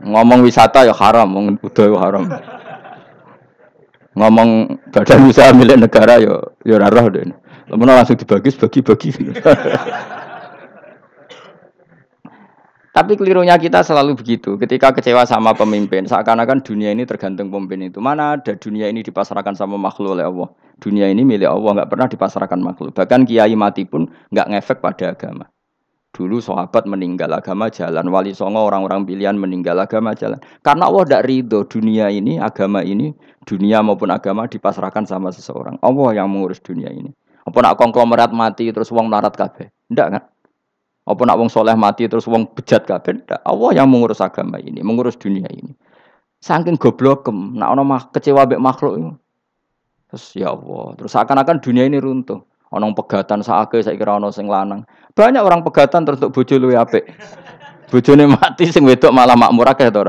[0.00, 2.24] Ngomong wisata ya haram, ngomong budaya ya haram.
[4.16, 4.48] Ngomong
[4.88, 7.28] badan usaha milik negara ya ya ora roh deh.
[7.68, 9.10] langsung dibagi bagi-bagi.
[12.92, 14.60] Tapi kelirunya kita selalu begitu.
[14.60, 18.04] Ketika kecewa sama pemimpin, seakan-akan dunia ini tergantung pemimpin itu.
[18.04, 20.52] Mana ada dunia ini dipasarkan sama makhluk oleh Allah.
[20.76, 22.92] Dunia ini milik Allah, nggak pernah dipasarkan makhluk.
[22.92, 25.48] Bahkan kiai mati pun nggak ngefek pada agama.
[26.12, 30.36] Dulu sahabat meninggal agama jalan, wali songo orang-orang pilihan meninggal agama jalan.
[30.60, 33.16] Karena Allah tidak ridho dunia ini, agama ini,
[33.48, 35.80] dunia maupun agama dipasrahkan sama seseorang.
[35.80, 37.08] Allah yang mengurus dunia ini.
[37.48, 39.72] Apa nak konglomerat mati terus uang melarat kabeh?
[39.88, 40.22] Tidak kan?
[41.02, 43.22] Apa nak wong soleh mati terus wong bejat kabeh?
[43.22, 43.42] Tidak.
[43.42, 45.74] Allah yang mengurus agama ini, mengurus dunia ini.
[46.38, 49.12] Saking goblokem, nak ono mah kecewa bek makhluk ini.
[50.10, 52.42] Terus ya Allah, terus seakan-akan dunia ini runtuh.
[52.72, 54.86] Ono pegatan saake saya kira ono sing lanang.
[55.12, 57.04] Banyak orang pegatan terus untuk bojo luwe apik.
[57.92, 60.08] Bojone mati sing wedok malah makmur akeh to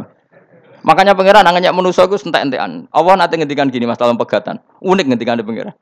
[0.83, 2.91] Makanya pangeran angannya manusa iku entek-entekan.
[2.91, 4.59] Allah nanti ngendikan gini Mas dalam pegatan.
[4.83, 5.75] Unik ngendikan di pangeran.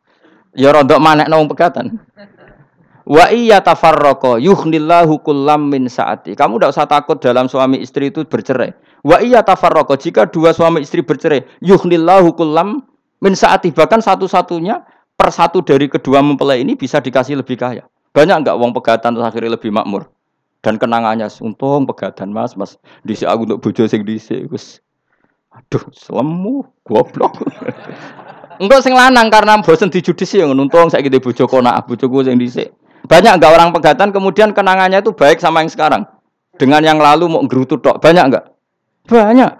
[0.53, 1.97] Ya rondok manek nang pegatan.
[3.11, 6.31] Wa iya tafarraqa yuhnillahu kullam min saati.
[6.31, 8.71] Kamu tidak usah takut dalam suami istri itu bercerai.
[9.03, 12.87] Wa iya tafarraqa jika dua suami istri bercerai, yuhnillahu kullam
[13.19, 13.75] min saati.
[13.75, 14.87] Bahkan satu-satunya
[15.19, 17.83] per satu dari kedua mempelai ini bisa dikasih lebih kaya.
[18.15, 20.07] Banyak enggak uang pegatan terus akhirnya lebih makmur?
[20.63, 24.79] Dan kenangannya, untung pegatan mas, mas disi aku untuk bojo sing disi, wis.
[25.51, 27.43] Aduh, selemu, goblok.
[28.61, 32.69] Enggak sing lanang karena bosen dijudisi yang untung saya gitu bojo kona, bojoku sing disi.
[33.05, 36.03] Banyak enggak orang pegatan kemudian kenangannya itu baik sama yang sekarang.
[36.57, 38.45] Dengan yang lalu mau gerutu tok, banyak enggak?
[39.09, 39.51] Banyak.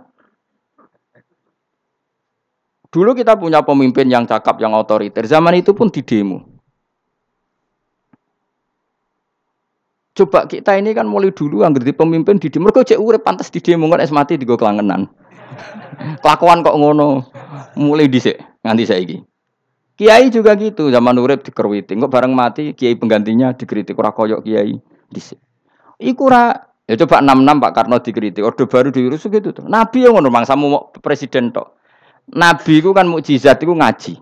[2.92, 5.24] Dulu kita punya pemimpin yang cakap, yang otoriter.
[5.24, 6.44] Zaman itu pun di demo.
[10.12, 12.68] Coba kita ini kan mulai dulu yang jadi pemimpin di demo.
[12.68, 15.08] Mereka cek urip pantas di demo kan es mati di kelangenan.
[16.24, 17.32] Kelakuan kok ngono.
[17.80, 19.18] Mulai dhisik nganti saiki.
[20.02, 24.74] Kiai juga gitu, zaman urip dikerwiti, kok bareng mati kiai penggantinya dikritik ora koyok kiai
[25.14, 25.38] dhisik.
[26.02, 26.58] Iku ora
[26.90, 29.70] ya coba 66 Pak Karno dikritik, orde baru diurus gitu tuh.
[29.70, 31.78] Nabi yang ngono mangsamu presiden tok.
[32.34, 34.18] Nabi ku kan mukjizat iku ngaji.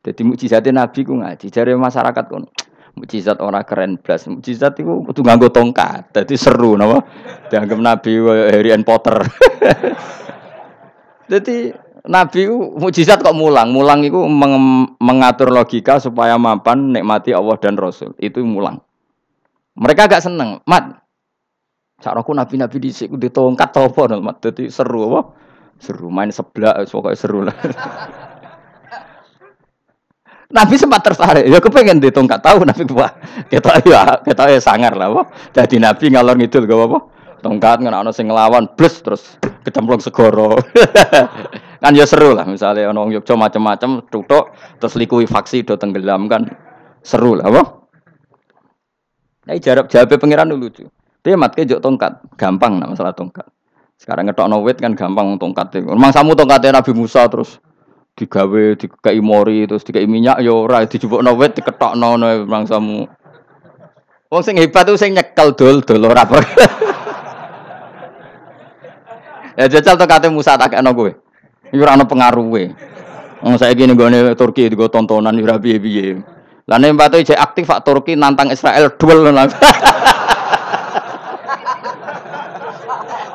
[0.00, 1.52] Jadi mukjizatnya Nabi ku ngaji.
[1.52, 2.48] Jare masyarakat kono.
[2.96, 4.24] Mukjizat orang keren blas.
[4.32, 6.08] Mukjizat itu kudu nganggo tongkat.
[6.16, 7.04] Jadi seru napa?
[7.52, 8.16] Dianggap Nabi
[8.48, 9.28] Harry Potter.
[11.32, 11.76] Jadi
[12.08, 13.68] Nabi itu mukjizat kok mulang.
[13.68, 18.16] Mulang itu meng mengatur logika supaya mapan nikmati Allah dan Rasul.
[18.16, 18.80] Itu mulang.
[19.76, 20.64] Mereka agak seneng.
[20.64, 21.04] Mat,
[21.98, 24.40] Caraku nabi-nabi di sini di tongkat apa mat.
[24.40, 25.20] Jadi seru apa?
[25.78, 27.54] Seru main sebelah, pokoknya seru lah.
[30.48, 33.12] Nabi sempat tertarik, ya kepengen di tongkat tahu Nabi wah
[33.52, 36.98] kita ya kita ya sangar lah, wah jadi Nabi ngalor ngidul gak apa
[37.44, 40.56] tongkat nggak ono sing ngelawan plus terus kecemplung segoro
[41.78, 44.50] kan ya seru lah misalnya ono yuk macam-macam tutuk
[44.82, 46.46] terus likui faksi do tenggelam kan
[47.02, 47.78] seru lah wah
[49.48, 50.92] Nah, jarak jawabnya pangeran dulu tuh.
[51.24, 53.48] Dia mat jok tongkat, gampang nah masalah tongkat.
[53.96, 55.88] Sekarang ngetok no kan gampang tongkat itu.
[55.88, 57.56] Memang samu tongkatnya Nabi Musa terus
[58.14, 63.08] digawe dikai mori terus dikai minyak ya ora dijupukno wit diketokno mangsamu.
[64.28, 66.28] Wong sing hebat tuh sing nyekel dol dol ora
[69.58, 71.10] Ya jajal to kate Musa tak kowe.
[71.72, 72.64] Iku ora ono pengaruhe.
[73.44, 76.18] Wong saiki ning gone Turki digo tontonan ora piye-piye.
[76.68, 79.48] Lah nek mbate jek aktif Pak Turki nantang Israel duel lah.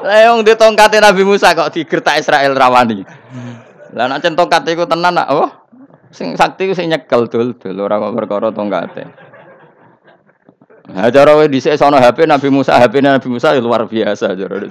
[0.03, 3.07] Lah yang ditongkate Nabi Musa kok digertak Israel rawani.
[3.95, 5.49] Lah nek tongkat iku tenan nak oh
[6.13, 9.03] sing sakti sing nyekel dul dul ora kok perkara tongkate.
[10.83, 14.67] Nah, cara dhisik sono HP Nabi Musa, HP Nabi Musa ya luar biasa cara.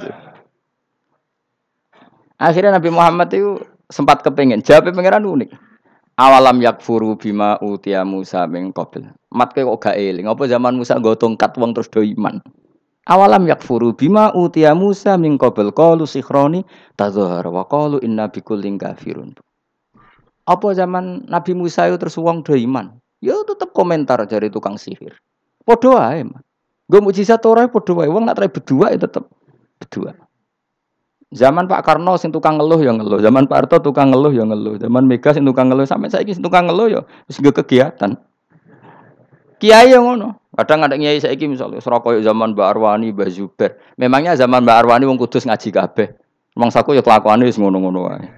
[2.42, 5.54] Akhirnya Nabi Muhammad itu sempat kepengen jawab pangeran unik.
[6.18, 9.06] Awalam yakfuru bima utia Musa min qabl.
[9.30, 12.42] Mat kok gak eling, apa zaman Musa nggo tongkat wong terus do iman.
[13.06, 16.66] Awalam yakfuru bima utia Musa min qabl qalu sikhroni
[16.98, 19.38] tadzahara wa qalu inna bikullin kafirun.
[20.42, 22.98] Apa zaman Nabi Musa itu terus wong do iman?
[23.22, 25.14] Ya tetep komentar dari tukang sihir.
[25.62, 26.42] Padha Mas.
[26.90, 28.10] Gue mujizat ora padha wae.
[28.10, 29.24] Wong nak berdua ya tetep
[29.78, 30.12] berdua.
[31.32, 34.76] Zaman Pak Karno sing tukang ngeluh ya ngeluh, zaman Pak Harto tukang ngeluh ya ngeluh,
[34.76, 38.20] zaman Mega sing tukang ngeluh sampai saiki sing tukang ngeluh ya wis kegiatan.
[39.56, 40.36] Kiai yang ngono.
[40.52, 43.80] Kadang ada kiai saiki misalnya Surabaya zaman Mbak Arwani, Mbak Zuber.
[43.96, 46.12] Memangnya zaman Mbak Arwani wong kudus ngaji kabeh.
[46.52, 48.28] Wong saku ya kelakuane wis ngono-ngono wae.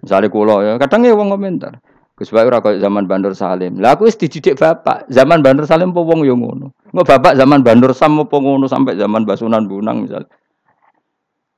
[0.00, 1.76] Misalnya kula ya, kadang ya wong komentar.
[2.16, 3.76] Gus Bayu ora zaman Bandur Salim.
[3.80, 6.72] Lah aku wis dididik bapak, zaman Bandur Salim apa wong yo ngono.
[6.88, 10.32] Engko bapak zaman Bandur Sam apa ngono sampai zaman Basunan Bunang misalnya.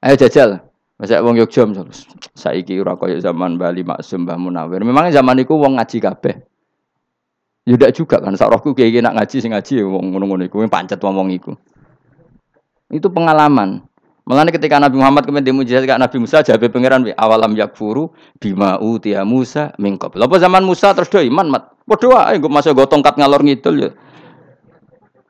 [0.03, 0.72] Ayo jajal.
[1.03, 2.31] Masa wong Yogyakarta misalnya.
[2.39, 4.87] Saiki ora kaya zaman Bali Maksum Mbah Munawir.
[4.87, 6.35] Memangnya zaman iku wong ngaji kabeh.
[7.67, 11.35] Ya juga kan sarahku kayak nak ngaji sing ngaji ya wong ngono-ngono iku pancet wong
[11.35, 11.59] iku.
[12.87, 13.83] Itu pengalaman.
[14.23, 19.75] Mulane ketika Nabi Muhammad kemudian dimujizat Nabi Musa jawab pangeran awalam yakfuru bima utia Musa
[19.83, 20.23] min qabl.
[20.23, 21.75] Apa zaman Musa terus do iman mat.
[21.83, 23.91] Padha wae nggo masa go tongkat ngalor ngidul ya.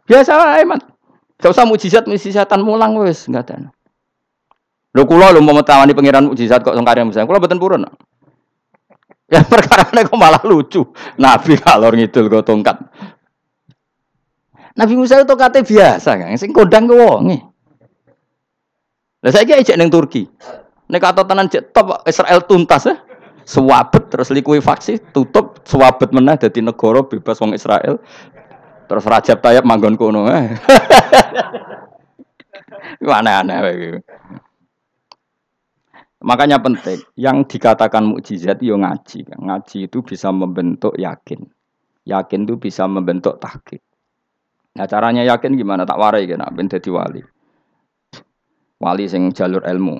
[0.04, 0.84] Biasa wae mat.
[1.40, 3.72] Gak usah mujizat mujizatan mulang wis enggak ada.
[4.92, 7.24] Lho kula lho mau tawani pangeran mujizat kok sangkare Musa.
[7.24, 7.88] Kula mboten purun.
[9.32, 10.84] Ya perkara kok malah lucu.
[11.16, 12.76] Nabi kalor ngidul go tongkat.
[14.76, 17.44] Nabi Musa itu kate biasa kan, sing kondang ke wonge.
[19.20, 20.24] Lah saiki ejek ning Turki.
[20.88, 22.96] Nek kata tenan cek top Israel tuntas ya.
[23.42, 28.00] Swabet terus likuifaksi tutup swabet meneh dadi negara bebas wong Israel.
[28.88, 30.28] Terus Rajab Tayyip manggon kono.
[30.28, 30.52] Eh.
[33.02, 34.02] Aneh-aneh
[36.22, 39.26] Makanya penting, yang dikatakan mukjizat itu ngaji.
[39.26, 41.42] Ngaji itu bisa membentuk yakin.
[42.06, 43.82] Yakin itu bisa membentuk tahqiq.
[44.78, 45.82] Nah caranya yakin gimana?
[45.82, 47.20] Tak warai kan, ben dadi wali.
[48.78, 49.98] Wali sing jalur ilmu.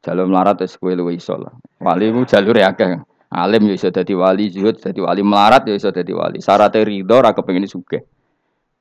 [0.00, 1.36] Jalur melarat wis kowe luwih iso.
[1.80, 2.98] Wali ku jalur ya akeh.
[3.28, 6.40] Alim ya iso dadi wali, zuhud dadi wali, melarat ya iso dadi wali.
[6.40, 8.00] Syaratnya ridho ora kepengin sugih.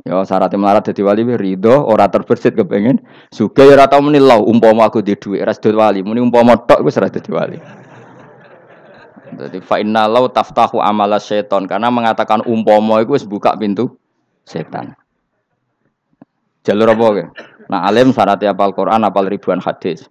[0.06, 3.02] Ya syaratnya melarat dadi wali ridho ora terbersit kepengen
[3.34, 6.86] suka ya ora tau muni umpama aku di dhuwit ora sedot wali muni umpama tok
[6.86, 7.58] wis ora dadi wali.
[9.38, 13.98] Jadi fa inna lau taftahu amala seton karena mengatakan umpama itu buka pintu
[14.46, 14.94] setan.
[16.64, 17.24] Jalur apa ke?
[17.68, 20.08] Nah alim syaratnya apal Quran, apal ribuan hadis.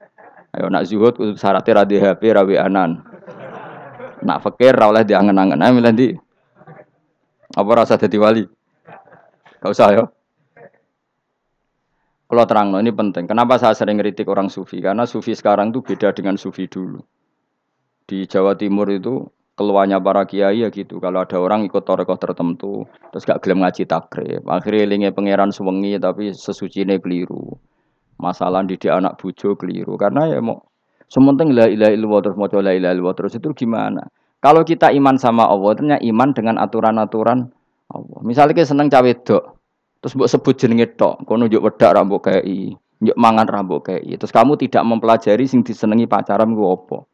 [0.53, 3.01] Ayo nak zuhud syaratnya radhi HP, rawi anan.
[4.25, 5.61] Nak fakir ra oleh diangen-angen.
[5.61, 6.09] Ayo milih di.
[7.57, 8.45] Apa rasa dadi wali?
[9.67, 10.05] Gak usah ya.
[12.31, 13.27] Kalau terang, ini penting.
[13.27, 14.79] Kenapa saya sering kritik orang sufi?
[14.79, 17.03] Karena sufi sekarang itu beda dengan sufi dulu.
[18.07, 19.27] Di Jawa Timur itu
[19.59, 21.03] keluarnya para kiai ya gitu.
[21.03, 25.99] Kalau ada orang ikut torekoh tertentu, terus gak gelem ngaji takrib, akhirnya linge pangeran suwengi
[25.99, 27.59] tapi sesuci ini keliru.
[28.23, 30.63] Masalah didik anak bujo keliru karena ya mau
[31.11, 34.07] sementing la ilaha illallah terus mau la ilaha illallah terus itu gimana?
[34.39, 37.51] Kalau kita iman sama Allah, ternyata iman dengan aturan-aturan
[37.91, 38.21] Allah.
[38.23, 39.56] Misalnya kita seneng cawe dok,
[40.07, 42.71] terus buat sebut jenenge tok, kono nunjuk wedak rambut kayak i,
[43.03, 43.51] njuk mangan
[43.83, 44.15] kayak i.
[44.15, 47.11] Terus kamu tidak mempelajari sing disenengi pacaran gue opo?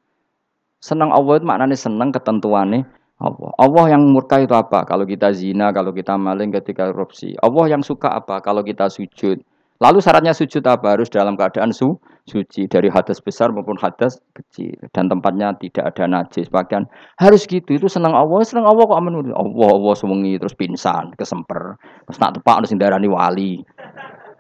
[0.76, 2.84] Senang Allah itu maknanya senang ketentuannya
[3.16, 3.51] Allah.
[3.57, 4.84] Allah yang murka itu apa?
[4.84, 7.32] Kalau kita zina, kalau kita maling, ketika korupsi.
[7.40, 8.45] Allah yang suka apa?
[8.45, 9.40] Kalau kita sujud.
[9.83, 10.95] Lalu syaratnya sujud apa?
[10.95, 16.07] Harus dalam keadaan su suci dari hadas besar maupun hadas kecil dan tempatnya tidak ada
[16.07, 16.47] najis.
[16.47, 16.87] Bahkan
[17.18, 17.66] harus gitu.
[17.66, 19.35] Itu senang Allah, senang Allah kok aman.
[19.35, 21.74] Allah Allah sewengi terus pingsan, kesemper.
[22.07, 23.59] Terus nak tepak harus darani wali.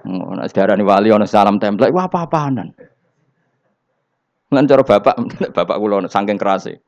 [0.06, 2.70] Nah, darani wali ono salam template, wah apa-apaanan.
[4.54, 5.16] Bapak,
[5.58, 6.78] bapak kula saking kerase.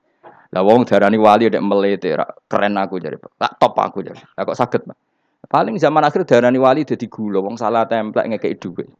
[0.55, 2.15] Lah wong darani wali nek melete
[2.47, 3.19] keren aku jadi.
[3.19, 4.23] Tak top aku jadi.
[4.39, 4.87] Lah kok saged,
[5.55, 8.91] Paling zaman akhir darani wali dadi gula, wong salah templek ngekeki dhuwit.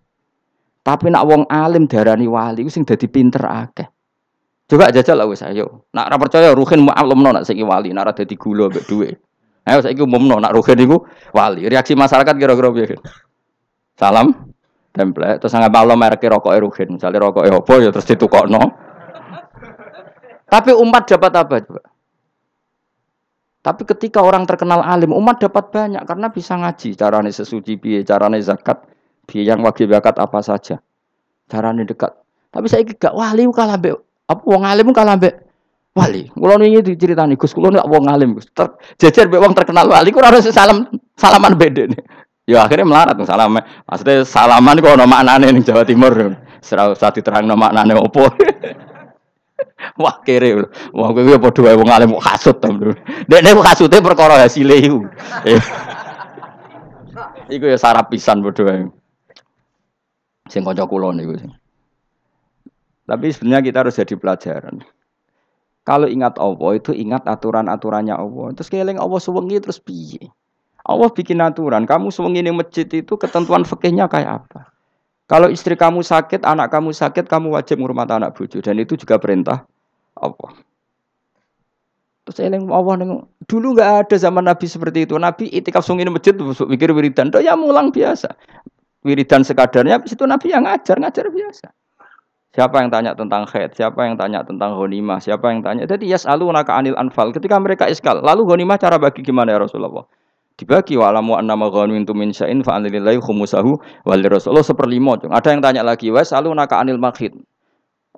[0.87, 3.91] Tapi nak wong alim darani wali sing dadi pinter akeh.
[4.71, 5.91] Coba jajal lah wis ayo.
[5.91, 9.19] Nak ora percaya ruhin mu'allimno nak saiki wali, nak ora dadi gula mbek dhuwit.
[9.67, 11.03] Ayo saiki umumno nak ruhin iku
[11.35, 11.67] wali.
[11.67, 12.95] Reaksi masyarakat kira-kira piye?
[13.99, 14.55] Salam
[14.95, 18.63] template terus nggak malam merek rokok erugen misalnya rokok opo ya terus ditukokno
[20.47, 21.83] tapi umat dapat apa juga
[23.65, 27.01] tapi ketika orang terkenal alim umat dapat banyak karena bisa ngaji.
[27.01, 28.85] Carane sesuci biaya carane zakat
[29.25, 30.77] biaya yang wajib zakat apa saja.
[31.49, 32.13] Carane dekat.
[32.53, 33.97] Tapi saya gak wali kalah be
[34.29, 35.33] apa wong alim kalah be
[35.97, 36.29] wali.
[36.29, 37.57] Kalau ini diceritani Gus.
[37.57, 38.53] Kalau nek wong alim Gus.
[39.01, 40.85] Jejer be wong terkenal wali kurang harus salam
[41.17, 42.05] salaman beda nih
[42.45, 43.57] Ya akhirnya melarat salam.
[43.89, 46.37] Maksudnya salaman kok ono maknane ning Jawa Timur.
[46.61, 48.29] Serau usah diterangno maknane opo.
[50.03, 50.67] Wah kere.
[50.91, 52.69] Wah kowe padha wae wong alim kasut to.
[53.31, 55.01] Dekne kasute perkara hasile iku.
[57.45, 58.85] Iku ya sarap pisan padha wae.
[60.51, 61.53] Sing kanca kula niku sing.
[63.05, 64.81] Tapi sebenarnya kita harus jadi pelajaran.
[65.85, 68.57] Kalau ingat Allah itu ingat aturan-aturannya Allah.
[68.57, 70.33] Terus keling Allah suwengi terus piye?
[70.85, 71.85] Allah bikin aturan.
[71.85, 74.74] Kamu sewengi masjid itu ketentuan fikihnya kayak apa?
[75.25, 79.17] Kalau istri kamu sakit, anak kamu sakit, kamu wajib ngurmat anak bucu dan itu juga
[79.17, 79.65] perintah
[80.21, 80.53] Allah.
[82.25, 85.17] Terus eling Allah neng, dulu nggak ada zaman Nabi seperti itu.
[85.17, 88.33] Nabi itikaf sungi masjid pikir wiridan, do ya mulang biasa.
[89.05, 91.69] Wiridan sekadarnya, itu Nabi yang ngajar, ngajar biasa.
[92.55, 95.85] Siapa yang tanya tentang khaid, siapa yang tanya tentang ghanimah, siapa yang tanya.
[95.85, 97.35] Jadi yas'alunaka anil anfal.
[97.35, 100.07] Ketika mereka iskal, lalu ghanimah cara bagi gimana ya Rasulullah?
[100.55, 103.75] Dibagi wa alamu anna ma ghanimtum min syai'in fa anilillahi khumusahu
[104.07, 107.35] wal rasulullah seperlima ada yang tanya lagi wa salu naka anil makhid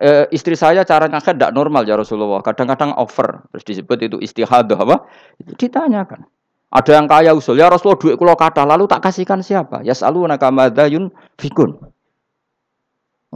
[0.01, 2.45] e, istri saya cara ngakad tidak normal ya Rasulullah.
[2.45, 3.45] Kadang-kadang over.
[3.53, 4.97] Terus disebut itu istihadah apa?
[5.41, 6.29] Itu ditanyakan.
[6.67, 9.87] Ada yang kaya usul ya Rasulullah duit kulo kata lalu tak kasihkan siapa?
[9.87, 11.79] Ya salu naka madayun fikun.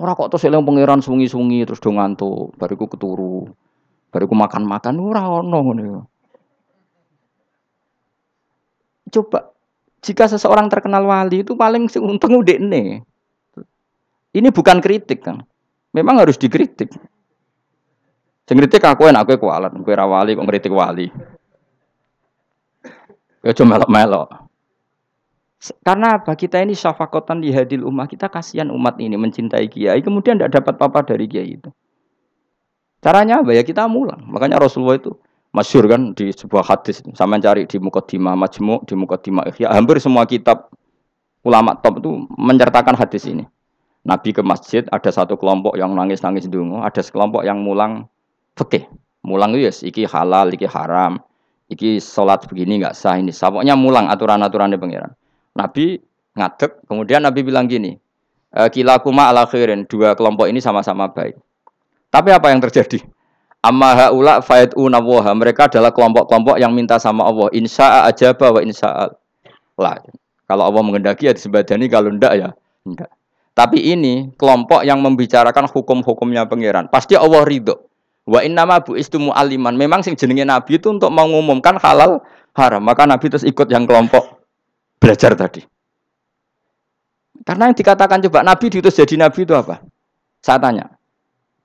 [0.00, 3.52] Ora kok terus eling pangeran sungi-sungi terus do ngantuk, bariku keturu.
[4.10, 6.08] Bariku makan-makan ora ono ngono.
[9.10, 9.50] Coba
[10.00, 13.04] jika seseorang terkenal wali itu paling untung udah ini.
[14.30, 15.42] Ini bukan kritik kan.
[15.90, 16.94] Memang harus dikritik.
[18.46, 21.10] Sing kritik aku enak aku kualat, kowe ra wali kok ngritik wali.
[23.42, 24.26] Ya cuma melok-melok.
[25.84, 26.32] Karena apa?
[26.32, 28.08] Kita ini syafakotan di hadil umat.
[28.08, 30.00] Kita kasihan umat ini mencintai kiai.
[30.00, 31.68] Kemudian tidak dapat apa-apa dari kiai itu.
[33.04, 33.52] Caranya apa?
[33.52, 34.24] Ya kita mulang.
[34.28, 35.12] Makanya Rasulullah itu
[35.50, 37.02] masyur kan di sebuah hadis.
[37.14, 39.70] Sama cari di Mukaddimah Majmu di Mukaddimah Ihya.
[39.74, 40.70] Hampir semua kitab
[41.42, 43.44] ulama top itu menceritakan hadis ini.
[44.00, 48.08] Nabi ke masjid ada satu kelompok yang nangis-nangis dungu ada sekelompok yang mulang
[48.56, 48.88] fikih.
[49.20, 51.20] Mulang itu yes, iki halal iki haram
[51.68, 55.12] iki sholat begini nggak sah ini pokoknya mulang aturan-aturannya pangeran.
[55.52, 56.00] Nabi
[56.32, 58.00] ngadek kemudian Nabi bilang gini
[58.56, 59.84] e, kilakuma ala khairin.
[59.84, 61.36] Dua kelompok ini sama-sama baik.
[62.08, 63.04] Tapi apa yang terjadi
[63.60, 65.36] Amma haula fayatuna waha.
[65.36, 67.52] Mereka adalah kelompok-kelompok yang minta sama Allah.
[67.52, 69.12] Insya aja bahwa insya
[69.76, 70.00] lah.
[70.48, 72.48] Kalau Allah mengendaki ya disebadani, kalau ndak ya
[72.82, 73.12] enggak.
[73.54, 76.88] Tapi ini kelompok yang membicarakan hukum-hukumnya pangeran.
[76.88, 77.76] Pasti Allah ridho.
[78.24, 79.76] Wa innama bu istumu aliman.
[79.76, 82.24] Memang sing jenenge Nabi itu untuk mengumumkan halal
[82.56, 82.80] haram.
[82.80, 84.40] Maka Nabi terus ikut yang kelompok
[84.96, 85.62] belajar tadi.
[87.44, 89.80] Karena yang dikatakan coba Nabi diutus jadi Nabi itu apa?
[90.40, 90.92] Saya tanya,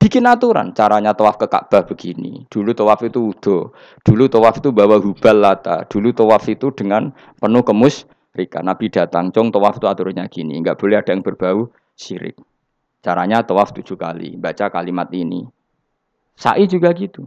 [0.06, 3.74] bikin aturan caranya tawaf ke Ka'bah begini dulu tawaf itu udo
[4.06, 7.10] dulu tawaf itu bawa hubal lata dulu tawaf itu dengan
[7.42, 8.06] penuh kemus
[8.38, 12.38] Rika Nabi datang cong tawaf itu aturannya gini nggak boleh ada yang berbau syirik
[13.02, 15.42] caranya tawaf tujuh kali baca kalimat ini
[16.36, 17.26] Sa'i juga gitu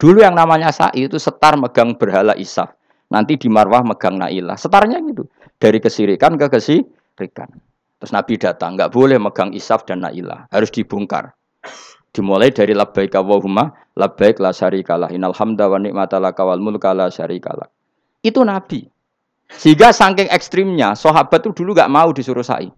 [0.00, 2.72] Dulu yang namanya sa'i itu setar megang berhala isaf.
[3.12, 4.56] Nanti di marwah megang nailah.
[4.56, 5.28] Setarnya gitu.
[5.60, 7.50] Dari kesirikan ke kesirikan.
[8.00, 10.48] Terus Nabi datang, nggak boleh megang isaf dan nailah.
[10.48, 11.36] Harus dibongkar.
[12.12, 15.08] Dimulai dari labbaik Allahumma labbaik la syarikalah.
[15.16, 17.66] Innal hamda wa ni'mata laka wal mulka la syarikalah.
[18.20, 18.84] Itu Nabi.
[19.52, 22.72] Sehingga saking ekstrimnya, sahabat itu dulu nggak mau disuruh sa'i.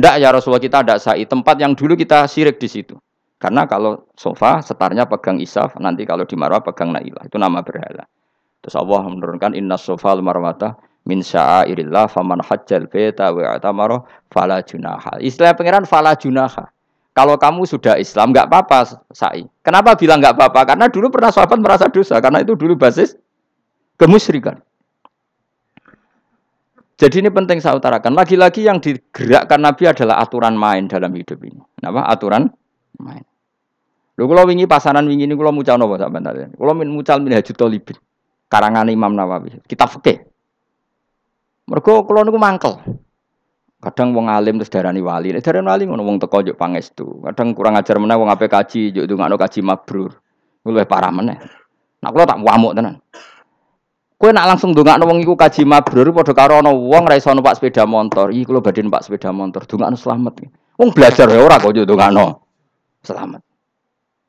[0.00, 1.28] Ndak ya Rasulullah kita ada sa'i.
[1.28, 2.96] Tempat yang dulu kita sirik di situ.
[3.36, 7.26] Karena kalau sofa setarnya pegang isaf, nanti kalau di marwah pegang nailah.
[7.26, 8.06] Itu nama berhala.
[8.62, 14.62] Terus Allah menurunkan inna sofa marwata min sya'airillah faman hajjal beta wa atamaro fala.
[15.18, 16.70] Istilah pangeran fala junaha.
[17.12, 19.44] Kalau kamu sudah Islam nggak apa-apa sa'i.
[19.60, 20.64] Kenapa bilang nggak apa-apa?
[20.64, 23.12] Karena dulu pernah sahabat merasa dosa karena itu dulu basis
[24.00, 24.56] kemusyrikan.
[26.96, 28.16] Jadi ini penting saya utarakan.
[28.16, 31.60] Lagi-lagi yang digerakkan Nabi adalah aturan main dalam hidup ini.
[31.84, 32.08] Apa?
[32.08, 32.48] Aturan
[33.02, 33.26] main.
[34.16, 36.48] Lho kula wingi pasaran wingi ini kula mucal napa sampean tadi.
[36.54, 37.96] Kula min mucal min Hajut Talibin.
[38.46, 39.64] Karangan Imam Nawawi.
[39.64, 40.22] Kita fikih.
[41.68, 42.76] Mergo kula niku mangkel.
[43.82, 45.34] Kadang wong alim terus darani wali.
[45.34, 47.18] Nek darani wali ngono wong teko njuk pangestu.
[47.26, 50.14] Kadang kurang ajar meneh wong ape kaji njuk ndongakno kaji mabrur.
[50.62, 51.34] Luwih parah meneh.
[51.98, 53.02] Nak kula tak wamuk tenan.
[54.22, 57.58] Kowe nak langsung ndongakno wong iku kaji mabrur padha karo ana wong ra iso numpak
[57.58, 58.30] sepeda motor.
[58.30, 59.66] Iki kula badhe numpak sepeda motor.
[59.66, 60.32] Ndongakno selamat.
[60.78, 62.38] Wong belajar ya ora kok njuk ndongakno
[63.02, 63.42] selamat.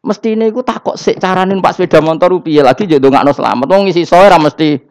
[0.04, 3.70] Mesti ini aku takut sih caranin pak sepeda motor rupiah lagi jadi nggak selamat.
[3.70, 4.82] Wong ngisi soe mesti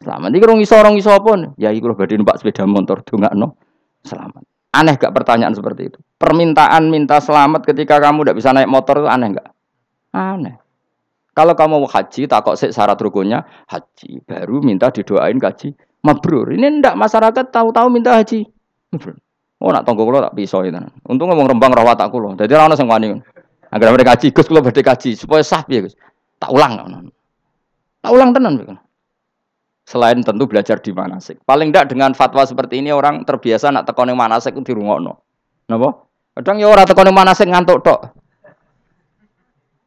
[0.00, 0.32] selamat.
[0.32, 1.52] Iki rong iso rong iso apa?
[1.60, 3.67] Ya iku badin pak sepeda motor do nggak no
[4.04, 4.42] selamat.
[4.74, 5.98] Aneh gak pertanyaan seperti itu?
[6.20, 9.48] Permintaan minta selamat ketika kamu tidak bisa naik motor itu aneh gak?
[10.12, 10.56] Aneh.
[11.32, 14.26] Kalau kamu mau haji, takut sih syarat rukunnya haji.
[14.26, 15.72] Baru minta didoain haji
[16.02, 16.50] mabrur.
[16.50, 18.42] Ini ndak masyarakat tahu-tahu minta haji
[18.90, 19.16] mabrur.
[19.58, 20.78] Oh nak tonggo kulo tak pisau itu.
[21.06, 22.34] Untung ngomong rembang rawat tak kulo.
[22.38, 23.18] Jadi orang sing wani.
[23.68, 25.92] Agar mereka kaji, Gus kalau badhe kaji supaya sah ya Gus.
[26.40, 26.78] Tak ulang.
[28.00, 28.80] Tak ulang tenan.
[29.88, 31.40] Selain tentu belajar di manasik.
[31.48, 35.16] Paling tidak dengan fatwa seperti ini orang terbiasa nak tekone manasik itu dirungokno.
[35.72, 36.04] Napa?
[36.36, 38.12] Kadang ya orang tekone manasik ngantuk tok.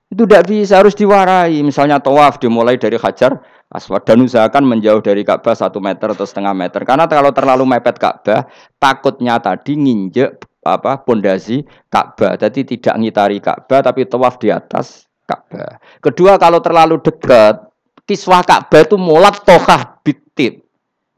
[0.10, 1.54] Itu tidak bisa, harus diwarai.
[1.62, 6.58] Misalnya tawaf dimulai dari hajar aswad dan usahakan menjauh dari Ka'bah satu meter atau setengah
[6.58, 6.82] meter.
[6.82, 8.50] Karena kalau terlalu mepet Ka'bah,
[8.82, 11.62] takutnya tadi nginjek apa pondasi
[11.94, 12.42] Ka'bah.
[12.42, 15.78] Jadi tidak ngitari Ka'bah tapi tawaf di atas Ka'bah.
[16.04, 17.71] Kedua kalau terlalu dekat
[18.06, 20.62] kiswah Ka'bah itu mulat tohah bitit.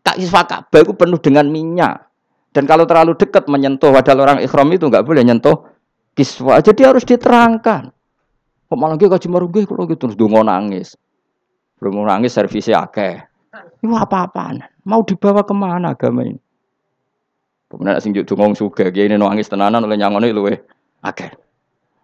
[0.04, 2.08] Tak kiswah Ka'bah itu penuh dengan minyak.
[2.54, 5.66] Dan kalau terlalu dekat menyentuh wadah orang ikhram itu nggak boleh nyentuh
[6.14, 6.62] kiswah.
[6.62, 7.90] Jadi harus diterangkan.
[8.70, 10.98] Kok malah gue kaji marugi kalau gitu terus dungo nangis.
[11.82, 13.22] Belum nangis servisnya akeh.
[13.84, 14.64] Itu apa-apaan?
[14.88, 16.40] Mau dibawa ke mana agama ini?
[17.68, 20.54] Kemudian sing juk dungong suga, dia ini nangis tenanan oleh nyangone luwe
[21.02, 21.34] akeh.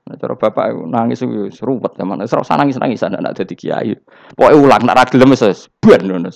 [0.10, 2.26] Nah, cara bapak nangis itu seruwet zaman.
[2.26, 3.94] Serasa usah nangis nangis anak anak jadi kiai.
[4.34, 6.34] Pokoknya ulang nak ragilem wis ben ngono.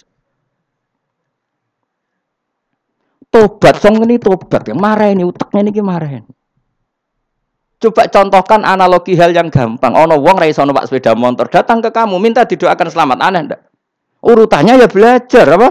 [3.34, 6.22] Tobat song ini tobat yang marah ini utaknya ini marah
[7.82, 9.98] Coba contohkan analogi hal yang gampang.
[9.98, 13.62] Ono wong ra iso numpak sepeda motor datang ke kamu minta didoakan selamat aneh ndak?
[14.22, 15.70] Urutannya ya belajar apa?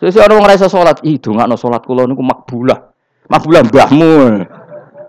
[0.00, 2.80] Sesi orang ora iso salat, ih dongakno salat kula niku makbulah.
[3.28, 4.14] Makbulah mbahmu.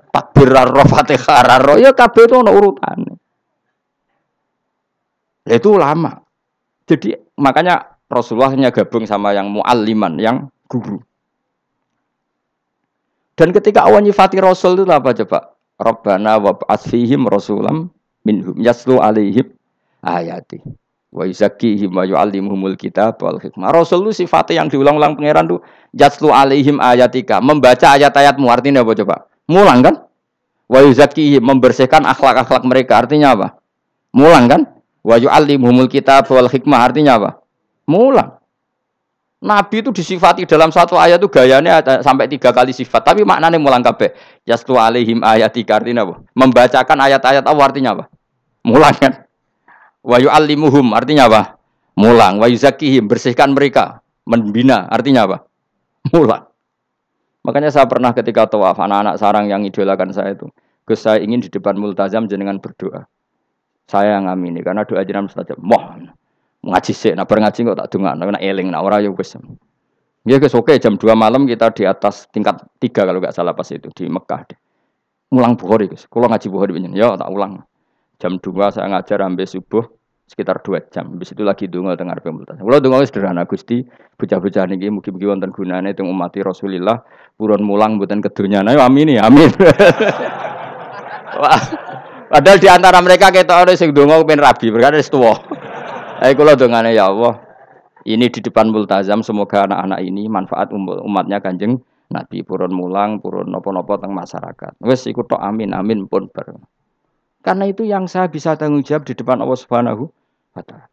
[0.10, 3.14] Takbir ro Fatihah ro ya kabeh itu ono urutane.
[5.46, 6.18] Itu lama.
[6.90, 10.98] Jadi makanya Rasulullah hanya gabung sama yang mualliman, yang guru.
[13.38, 15.54] Dan ketika awan nyifati Rasul itu apa coba?
[15.80, 17.88] Rabbana wa asfihim rasulam
[18.28, 19.48] minhum yaslu alaihim
[20.04, 20.60] ayati
[21.08, 23.72] wa yuzakkihim wa yu'allimuhumul kitab wal hikmah.
[23.72, 25.64] Rasul itu sifatnya yang diulang-ulang pangeran tuh
[25.96, 29.29] jaslu alaihim ayatika, membaca ayat-ayatmu artinya apa coba?
[29.50, 29.96] Mulang kan?
[30.70, 33.48] Wa membersihkan akhlak-akhlak mereka artinya apa?
[34.14, 34.62] Mulang kan?
[35.02, 37.42] Wa yu'allimuhumul kitab wal hikmah artinya apa?
[37.90, 38.38] Mulang.
[39.40, 43.80] Nabi itu disifati dalam satu ayat itu gayanya sampai tiga kali sifat, tapi maknanya mulang
[43.80, 44.12] kabeh.
[44.44, 46.22] Jaslu alaihim ayatika artinya apa?
[46.36, 48.06] Membacakan ayat-ayat apa artinya apa?
[48.68, 49.26] Mulang kan?
[50.04, 51.42] Wa yu'allimuhum artinya apa?
[51.96, 52.38] Mulang.
[52.38, 54.04] Wa yuzakihim bersihkan mereka.
[54.28, 55.38] Membina artinya apa?
[56.12, 56.49] Mulang.
[57.44, 60.52] Makanya saya pernah ketika tawaf anak-anak sarang yang idolakan saya itu,
[60.84, 63.06] Gus saya ingin di depan multazam jenengan berdoa.
[63.86, 65.54] Saya yang amini karena doa jenengan saja.
[65.62, 65.98] Moh
[66.60, 69.38] ngaji sih, nah ngaji kok tak dengar, nah eling, nah orang ya gus.
[70.28, 73.70] Ya gus oke jam 2 malam kita di atas tingkat tiga kalau nggak salah pas
[73.72, 74.42] itu di Mekah.
[74.52, 74.60] Deh.
[75.32, 77.64] Mulang Bukhari gus, kalau ngaji Bukhari begini, ya tak ulang.
[78.20, 79.86] Jam 2 saya ngajar sampai subuh
[80.30, 81.18] sekitar dua jam.
[81.18, 82.62] Habis itu lagi dungo tengah pemultasan.
[82.62, 83.82] Kalau dungo sederhana Gusti,
[84.16, 87.02] bocah-bocah niki mugi-mugi wonten gunane teng umat Rasulillah,
[87.34, 88.62] purun mulang mboten kedunya.
[88.62, 89.50] Ayo amin ya, amin.
[92.30, 95.34] Padahal di antara mereka kita ada sing donga pengen rabi, berkata wis tuwa.
[96.38, 97.42] Kula dongane ya Allah.
[98.06, 103.98] Ini di depan multazam semoga anak-anak ini manfaat umatnya Kanjeng Nabi purun mulang, purun nopo-nopo
[103.98, 104.82] teng masyarakat.
[104.82, 106.58] Wes ikut tok amin amin pun ber.
[107.46, 110.10] Karena itu yang saya bisa tanggung jawab di depan Allah Subhanahu
[110.68, 110.84] wa.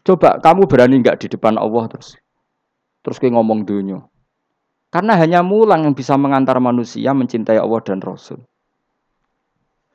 [0.00, 2.16] Coba kamu berani nggak di depan Allah terus
[3.04, 4.00] terus kayak ngomong dunia.
[4.90, 8.42] Karena hanya mulang yang bisa mengantar manusia mencintai Allah dan Rasul.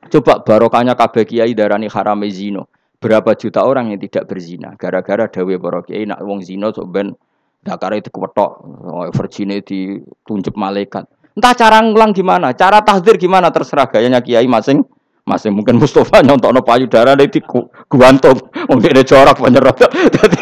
[0.08, 2.70] Coba barokahnya kabeh kiai darani haram zino.
[2.96, 7.12] Berapa juta orang yang tidak berzina gara-gara dawe para kiai nak wong zina sok ben
[7.60, 8.50] dakare dikewetok,
[8.88, 11.04] oh, virgine ditunjuk malaikat.
[11.36, 14.80] Entah cara ngulang gimana, cara tahdir gimana terserah gayanya kiai masing
[15.26, 17.42] masing mungkin Mustafa no payudara di
[17.90, 18.38] guantung
[18.70, 19.76] mungkin ada corak penyerot
[20.14, 20.38] jadi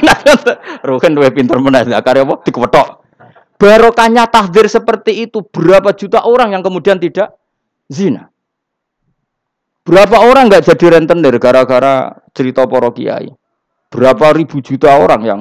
[0.85, 2.45] Ruhin dua pinter meneh dakare apa?
[2.45, 3.05] Dikewetok
[3.64, 7.32] barokahnya tahdir seperti itu berapa juta orang yang kemudian tidak
[7.89, 8.28] zina?
[9.85, 13.28] Berapa orang nggak jadi rentenir gara-gara cerita poro kiai?
[13.93, 15.41] Berapa ribu juta orang yang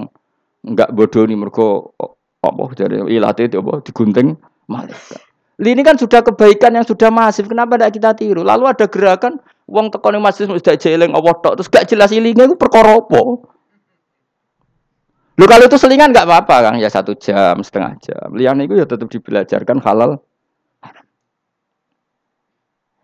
[0.63, 1.95] nggak bodoh nih mergo
[2.43, 4.35] apa jadi ilate itu apa digunting?
[4.67, 5.32] Malaikat.
[5.61, 7.45] Ini kan sudah kebaikan yang sudah masif.
[7.45, 8.41] Kenapa tidak kita tiru?
[8.41, 9.37] Lalu ada gerakan
[9.69, 13.21] uang tekoni masjid sudah jeleng Allah tok terus gak jelas ilingnya itu perkara apa?
[15.33, 18.29] Lu kalau itu selingan nggak apa-apa kang ya satu jam setengah jam.
[18.37, 20.21] Lian itu ya tetap dibelajarkan halal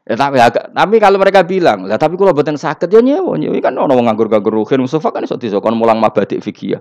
[0.10, 3.62] Ya, tapi, ya, tapi kalau mereka bilang, lah tapi kalau buatan sakit ya nyewa, nyewa
[3.62, 6.80] kan orang nganggur-nganggur ruhin, Mustafa kan iso disokon mulang mabadik fikih ya.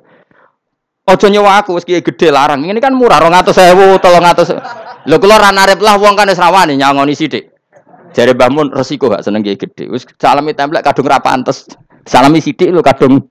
[1.04, 2.64] Ojo nyewa aku, meski gede larang.
[2.64, 4.48] Ini kan murah, rong atau sewu, tolong atau
[5.08, 7.48] Lo kalau rana rep lah, uang kan esrawani nyangoni sidik.
[8.12, 9.88] Jadi bangun resiko gak seneng kiai gede.
[9.88, 11.64] Wis salami templek kadung rapa antes.
[12.04, 13.24] Salami sidik lo kadung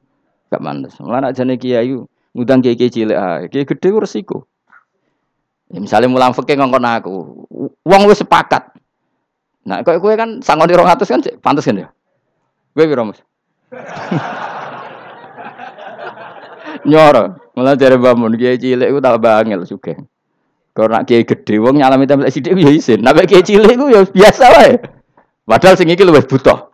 [0.50, 0.98] gak mantes.
[0.98, 1.94] Mulane jane kiai
[2.34, 4.38] ngundang kiai cilik ah, kiai gede ku resiko.
[5.68, 7.44] Ya, misalnya mulang fikih ngongkon aku,
[7.84, 8.72] uang wis sepakat.
[9.68, 11.92] Nah, kau kue kan sangon di rong atus kan pantas kan ya?
[12.72, 13.20] Gue biro mas.
[16.88, 20.00] Nyoro, malah dari bangun kiai cilik gue tak bangil juga.
[20.78, 23.02] Kalau nak kiai gede, wong nyalami tempat sidik ya isin.
[23.02, 24.78] Nak kiai cilik gue ya biasa wae.
[25.42, 26.70] Padahal sing iki luwih butuh.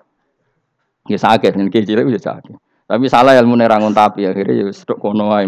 [1.07, 2.51] Ya sakit, nih kiai cilik ya sakit.
[2.83, 5.47] Tapi salah ilmu nerangun tapi akhirnya ya sedok kono wae.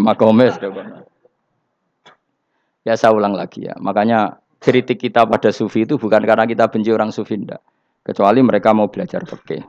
[2.88, 3.76] Ya saya ulang lagi ya.
[3.76, 7.60] Makanya kritik kita pada sufi itu bukan karena kita benci orang sufi enggak.
[8.08, 9.68] Kecuali mereka mau belajar fikih.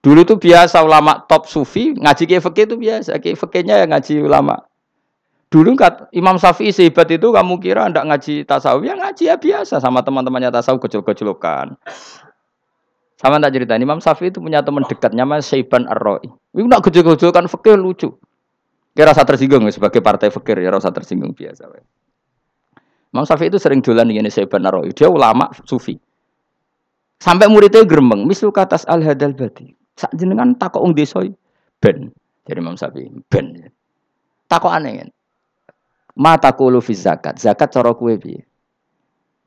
[0.00, 3.20] Dulu tuh biasa ulama top sufi ngaji ke fikih itu biasa.
[3.20, 4.56] Ke fikihnya yang ngaji ulama.
[5.52, 9.84] Dulu kat Imam Syafi'i sehebat itu kamu kira ndak ngaji tasawuf ya ngaji ya biasa
[9.84, 11.76] sama teman-temannya tasawuf kecil-kecilokan.
[13.20, 16.32] Sama tak cerita Imam Syafi'i itu punya teman dekat namanya Syaiban Ar-Ra'i.
[16.56, 18.16] Itu nak kecil-kecilokan fikih lucu.
[18.96, 21.68] Kira rasa tersinggung sebagai partai fikir ya rasa tersinggung biasa.
[23.12, 26.00] Imam Syafi'i itu sering dolan ini saya benar Dia ulama sufi.
[27.20, 29.68] Sampai muridnya gerembeng, misul katas al hadal bati.
[30.00, 31.20] Sak jenengan takok desa
[31.76, 32.08] ben.
[32.48, 33.68] Jadi Imam Syafi'i ben.
[34.48, 35.08] Takok aneh kan.
[36.12, 37.40] Mata fi zakat.
[37.40, 38.44] Zakat cara kue piye?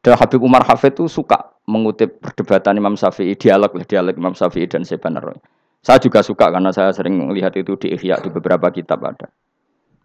[0.06, 4.86] Dan Habib Umar Hafid itu suka mengutip perdebatan Imam Syafi'i, dialog dialog Imam Syafi'i dan
[4.86, 5.18] Seban
[5.82, 9.30] Saya juga suka karena saya sering melihat itu di Ihya di beberapa kitab ada.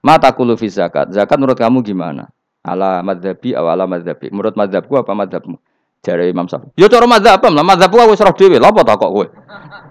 [0.00, 1.12] Mata fi zakat.
[1.12, 2.32] Zakat menurut kamu gimana?
[2.61, 4.28] ala madhabi aw ala madhabi.
[4.32, 5.56] Menurut madhabku apa madhabmu?
[6.00, 6.80] Jare Imam Syafi'i.
[6.80, 8.56] Ya cara madhab lah, madhabku aku serah dhewe.
[8.56, 9.26] Lha apa tak kok kowe?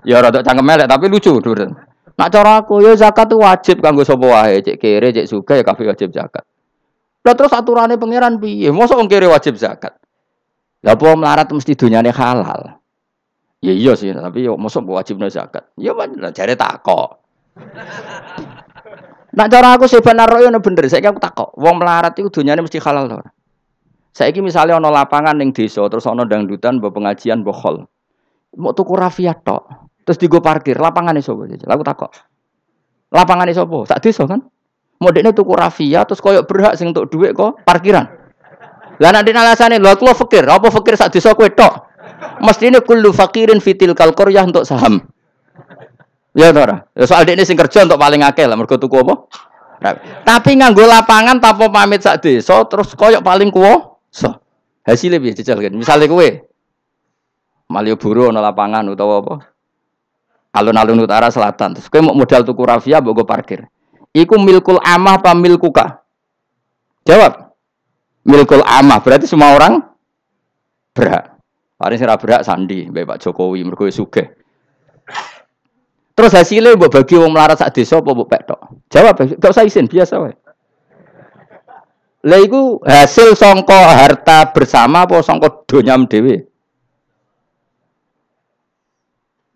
[0.01, 1.69] Ya rada cangkem melek tapi lucu durun.
[2.17, 5.63] Nak cara aku ya zakat itu wajib kanggo sapa wae, cek kere, cek suka ya
[5.63, 6.48] kafe wajib zakat.
[7.29, 8.73] Lah terus aturannya pangeran piye?
[8.73, 9.93] Mosok wong kere wajib zakat.
[10.81, 12.81] Lah apa melarat mesti dunyane halal.
[13.61, 15.69] Ya iya sih, tapi yo mosok wajib zakat.
[15.77, 15.93] Ya
[16.33, 17.21] jare takok.
[19.37, 20.89] Nak cara aku seban royo bener.
[20.89, 21.53] Saya aku takok.
[21.53, 23.21] Wong melarat itu dunyane mesti halal to.
[24.09, 27.85] Saiki misalnya ono lapangan ning desa terus ono dangdutan mbok pengajian mbok hol.
[28.57, 29.69] Mau tuku rafia tok.
[30.01, 31.69] Terus digo parkir, lapangane sapa jajal?
[31.69, 32.09] Aku takok.
[33.13, 33.85] Lapangane sapa?
[33.85, 34.41] Sak desa kan?
[34.99, 38.03] Mau dekne tuku rafia terus koyok berhak sing untuk duit kok parkiran.
[38.99, 41.87] Lah nek alasane lho aku fakir, apa fakir sak desa kowe tok?
[42.43, 44.99] Mestine kullu fakirin fitil kalqaryah untuk saham.
[46.35, 46.63] Ya to?
[46.99, 49.15] Ya soal ini sing kerja untuk paling akeh lah mergo tuku apa?
[50.27, 54.43] Tapi nganggo lapangan tanpa pamit sak desa terus koyok paling kuwasa.
[54.83, 55.73] Hasilnya piye jajal kan?
[55.79, 56.27] Misale kowe
[57.69, 59.35] Malioboro ana lapangan utawa apa?
[60.57, 61.77] Alun-alun utara selatan.
[61.77, 63.69] Terus kowe mau modal tuku rafia mbok parkir.
[64.13, 66.01] Iku milkul amah apa milkuka?
[67.05, 67.53] Jawab.
[68.25, 69.81] Milkul amah berarti semua orang
[70.93, 71.37] berhak.
[71.79, 74.27] Paling sira berhak sandi, Mbak Jokowi mergo sugih.
[76.19, 78.59] Terus hasilnya buat bagi wong melarat sak desa apa mbok tok?
[78.91, 80.35] Jawab, gak usah izin, biasa wae.
[82.27, 86.43] Lah iku hasil songko harta bersama apa songko donyam dhewe?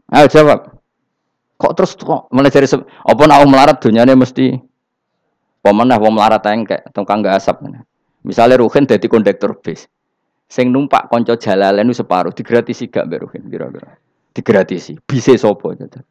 [0.08, 0.72] Ayo jawab.
[1.64, 4.51] Kok terus kok mulai dari apa nak melarat dunyane mesti
[5.64, 7.72] pemenah wong melarat engkek tukang gak asap.
[8.28, 9.88] Misalnya Ruhin jadi kondektor bis.
[10.51, 13.95] Sing numpak konco jalalen itu separuh digratisi gak mbak Ruhin kira-kira.
[14.36, 14.99] Digratisi.
[15.07, 16.03] Bisa sopo gitu.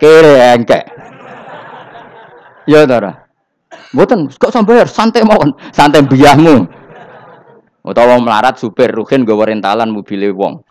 [0.00, 0.84] Kere engkek.
[2.64, 3.12] Ya Tara.
[3.92, 6.64] Mboten kok sampai santai mawon, santai biahmu.
[7.84, 10.64] Utawa melarat supir Ruhin gue rentalan mobil wong.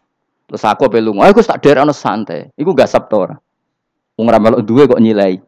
[0.45, 2.53] Terus aku apa lunga, aku tak daerah santai.
[2.53, 3.35] Iku gak sabtu ora.
[4.15, 5.41] Wong ra melok duwe kok nyilai.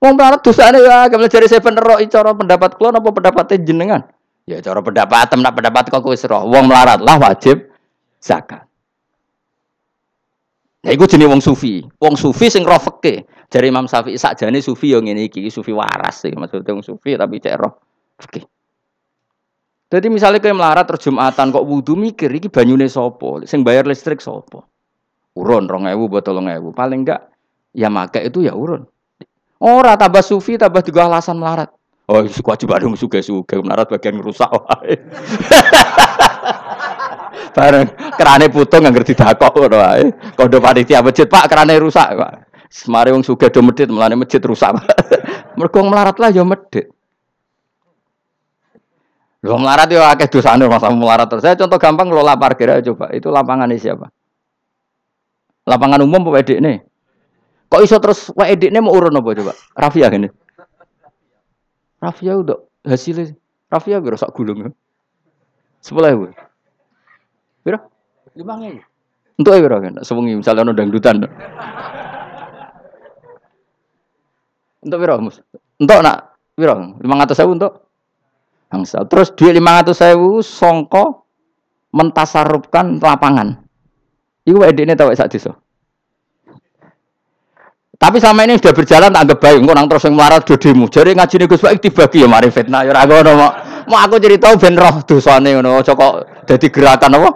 [0.00, 4.02] Wong melarat dosane ya, kalau cari saya bener cara pendapat klon apa pendapatnya jenengan?
[4.48, 6.48] Ya cara pendapat nak pendapat kok wis roh.
[6.48, 7.68] Wong melarat lah wajib
[8.16, 8.64] zakat.
[10.80, 11.84] Nah, iku jenis wong sufi.
[12.00, 13.28] Wong sufi sing roh fikih.
[13.50, 16.32] Dari Imam Syafi'i sakjane sufi yang ini iki, sufi waras sih.
[16.32, 17.76] Maksudnya wong sufi tapi cek roh.
[19.90, 24.22] Jadi misalnya kayak melarat terus Jumatan kok wudhu mikir iki banyune sopo, sing bayar listrik
[24.22, 24.70] sopo.
[25.34, 26.70] Urun rong ewu buat tolong ewu.
[26.70, 27.26] Paling enggak
[27.74, 28.86] ya make itu ya urun.
[29.58, 31.74] Ora tambah sufi tambah juga alasan melarat.
[32.10, 34.50] Oh, suka coba dong suka suka melarat bagian rusak.
[37.54, 40.06] Bareng kerane putung nggak ngerti dakok ngono wae.
[40.38, 42.14] Kode panitia masjid, Pak, kerane rusak.
[42.70, 44.70] Semari wong sugih do medhit, melane masjid rusak.
[45.58, 46.94] Mergo melarat lah ya medhit.
[49.40, 51.40] Lo melarat ya akeh dosane masa melarat terus.
[51.40, 53.08] Saya contoh gampang ngelola parkir aja coba.
[53.16, 54.12] Itu lapangan siapa?
[55.64, 56.76] Lapangan umum apa edek nih?
[57.72, 59.52] Kok iso terus wa edek nih mau urun apa coba?
[59.72, 60.28] Rafia gini.
[62.04, 63.32] Rafia udah hasilnya.
[63.72, 64.76] Rafia gue rusak gulung.
[65.80, 66.24] Sepuluh ibu.
[67.64, 67.80] Biro?
[68.36, 68.84] Lima nih.
[69.40, 69.94] Untuk ya biro kan?
[70.04, 71.24] Sewengi misalnya ada dangdutan.
[74.84, 75.40] Untuk biro mus.
[75.80, 77.00] Untuk nak biro.
[77.00, 77.88] Lima ratus untuk
[78.70, 79.04] angsal.
[79.10, 81.26] Terus duit lima ratus sewu songko
[81.90, 83.58] mentasarupkan lapangan.
[84.46, 85.52] Iku ini tahu saat itu.
[88.00, 89.60] Tapi sama ini sudah berjalan tak anggap baik.
[89.60, 90.88] Engko nang terus yang melarat do demo.
[90.88, 92.96] Jadi ngaji nih Gus Baik dibagi ya mari fitnah ya
[93.36, 93.52] mau.
[93.90, 95.76] Aku cerita ben roh dosane ngono.
[95.76, 95.92] Aja
[96.48, 97.30] dadi gerakan apa?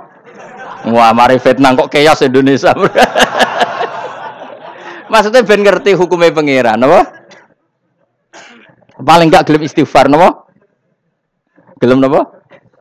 [0.88, 2.72] Wah, mari fitnah kok keos Indonesia.
[5.12, 7.00] Maksudnya ben ngerti hukumnya pangeran apa?
[9.04, 10.43] Paling enggak gelem istighfar napa?
[11.84, 12.24] Gelem napa?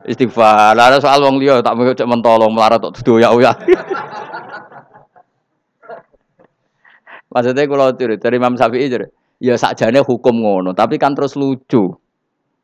[0.08, 0.72] Istighfar.
[0.72, 3.52] Lah soal wong liya tak cek mentolo melarat tok doyak-oyak.
[7.36, 9.04] Maksudnya kalau tiru dari Imam Syafi'i jadi
[9.44, 11.92] ya sakjane hukum ngono, tapi kan terus lucu.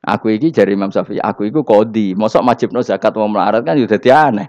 [0.00, 2.16] Aku iki dari Imam Syafi'i, aku iku kodi.
[2.16, 4.48] Mosok no zakat mau melarat kan udah ya aneh.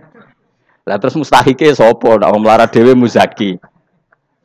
[0.87, 3.59] Lah terus mustahike sapa nek wong melarat dhewe muzaki.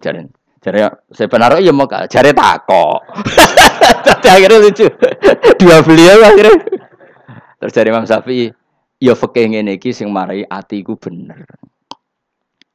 [0.03, 0.27] Jadi
[0.67, 2.99] jadi sebenarnya ya mau cari takok.
[4.07, 4.87] Tapi akhirnya lucu.
[5.63, 6.86] Dua beliau akhirnya
[7.57, 8.53] Terus dari Imam Syafi'i,
[9.01, 11.45] ya fikih ngene iki sing marai atiku bener.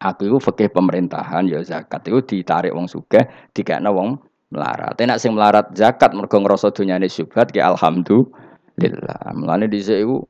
[0.01, 3.21] Aku iku pemerintahan ya zakat itu ditarik wong sugih,
[3.53, 4.17] dikekno wong
[4.49, 4.97] melarat.
[4.97, 9.21] Enak sing melarat zakat mergo ngrasa dunyane syubhat ki alhamdulillah.
[9.37, 10.25] Mulane dhisik iku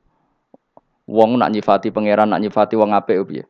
[1.08, 3.44] wong nak nyifati pangeran nak nyifati wong apik piye?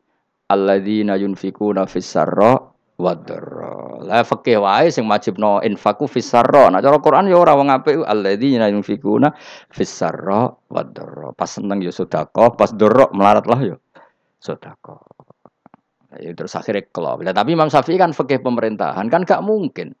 [0.47, 2.72] Alladzina yunfikuna fis sarra
[3.03, 3.99] wadra.
[4.07, 6.71] Lah fikih wae sing wajibno infaku fis sarra.
[6.71, 9.35] Nah cara Quran ya ora wong apik alladzina yunfikuna
[9.67, 11.35] fis sarra wadra.
[11.35, 13.75] Pas seneng ya sedekah, pas dorok melarat lah ya
[14.39, 15.03] sedekah.
[16.23, 17.25] Ya terus akhirnya kelop.
[17.25, 19.97] Nah, tapi Imam Syafi'i kan fikih pemerintahan kan gak mungkin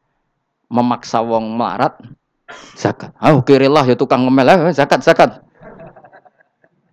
[0.69, 1.97] memaksa wong melarat
[2.77, 3.13] zakat.
[3.17, 5.41] Ah, kirilah ya tukang ngemel eh, zakat zakat.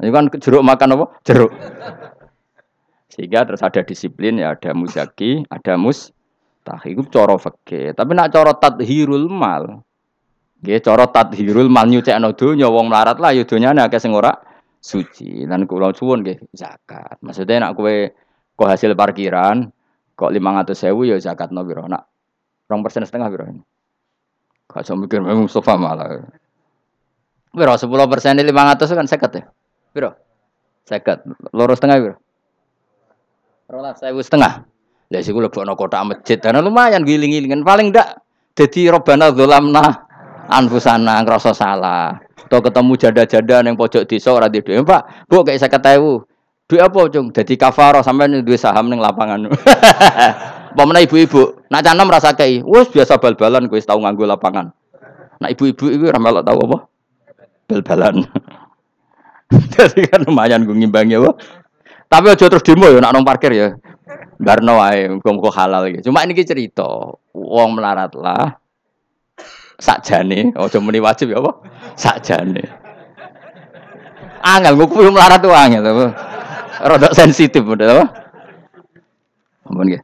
[0.00, 1.06] Ini kan jeruk makan apa?
[1.28, 1.52] Jeruk.
[3.10, 7.90] Sehingga terus ada disiplin ya ada muzaki, ada mustahik itu coro fakir.
[7.90, 9.82] Tapi nak coro tadhirul mal.
[10.62, 14.30] Nggih coro tadhirul mal nyucekno donya wong melarat lah ya donyane akeh sing ora
[14.78, 15.42] suci.
[15.42, 17.18] Lan kula suwun nggih zakat.
[17.18, 18.14] Maksudnya nak kowe
[18.54, 19.66] kok hasil parkiran
[20.14, 21.88] kok 500.000 ya zakatno piro?
[21.90, 22.02] Nak
[22.70, 23.44] 2% setengah piro?
[24.70, 26.22] Gak usah mikir memang Mustafa malah.
[27.50, 27.90] Piro 10%
[28.38, 29.42] ini 500 kan seket ya?
[29.90, 30.14] Piro?
[30.86, 31.26] Seket.
[31.50, 32.16] Loro setengah piro?
[33.70, 34.66] Rolas saya setengah.
[35.14, 37.62] Lah sih gue lebih kota masjid, karena lumayan giling-gilingan.
[37.62, 38.18] Paling ndak
[38.58, 40.10] jadi robana dolamna
[40.50, 42.18] anfusana ngerasa salah.
[42.50, 44.82] Atau ketemu jada-jada yang pojok desa ora duwe.
[44.82, 46.26] Pak, Bu kayak saya ketahui.
[46.66, 47.30] Duit apa, Cung?
[47.30, 49.50] Jadi kafaroh sampai duit saham ning lapangan.
[50.78, 54.70] Pemene ibu-ibu, nak canam rasa kei, wes biasa bal-balan kowe tau nganggo lapangan.
[55.42, 56.78] Nak ibu-ibu itu ora melok tau apa?
[57.70, 58.22] Bal-balan.
[59.74, 61.34] Jadi kan lumayan gue ngimbangi apa?
[62.10, 63.78] Tapi aja terus demo ya nak nong parkir ya.
[64.42, 66.10] Barno wae muga halal gitu.
[66.10, 68.58] Cuma ini cerita, wong melarat lah.
[69.78, 71.52] Sakjane, aja muni wajib ya apa?
[71.94, 72.64] Sakjane.
[74.42, 75.86] Angel nguku melarat tuh angel?
[76.80, 78.04] Rodok sensitif udah apa?
[79.70, 80.02] Ampun nggih.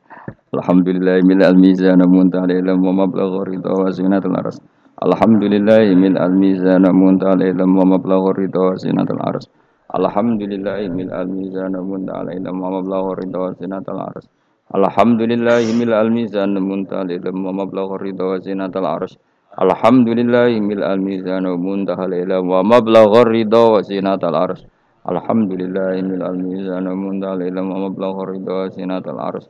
[0.54, 4.62] Alhamdulillah mil al mizan muntal ilm wa mablagh ridha wa zinatul aras.
[5.02, 9.50] Alhamdulillah mil al mizan muntal ilm wa mablagh ridha wa zinatul aras.
[9.92, 14.26] Alhamdulillah mil al mizan muntal ilm wa mablagh ridha wa zinatul aras.
[14.74, 19.14] Alhamdulillah mil al mizan muntal ilm wa mablagh ridha wa zinatul aras.
[19.58, 24.66] Alhamdulillah mil al mizan muntal ilm wa mablagh ridha wa zinatul aras.
[25.06, 29.46] Alhamdulillah mil al mizan muntal ilm wa mablagh ridha wa zinatul aras.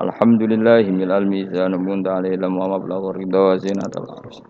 [0.00, 4.40] Alhamdulillah mil al mizan munta alaihi wa mablagh ridha wa arsh.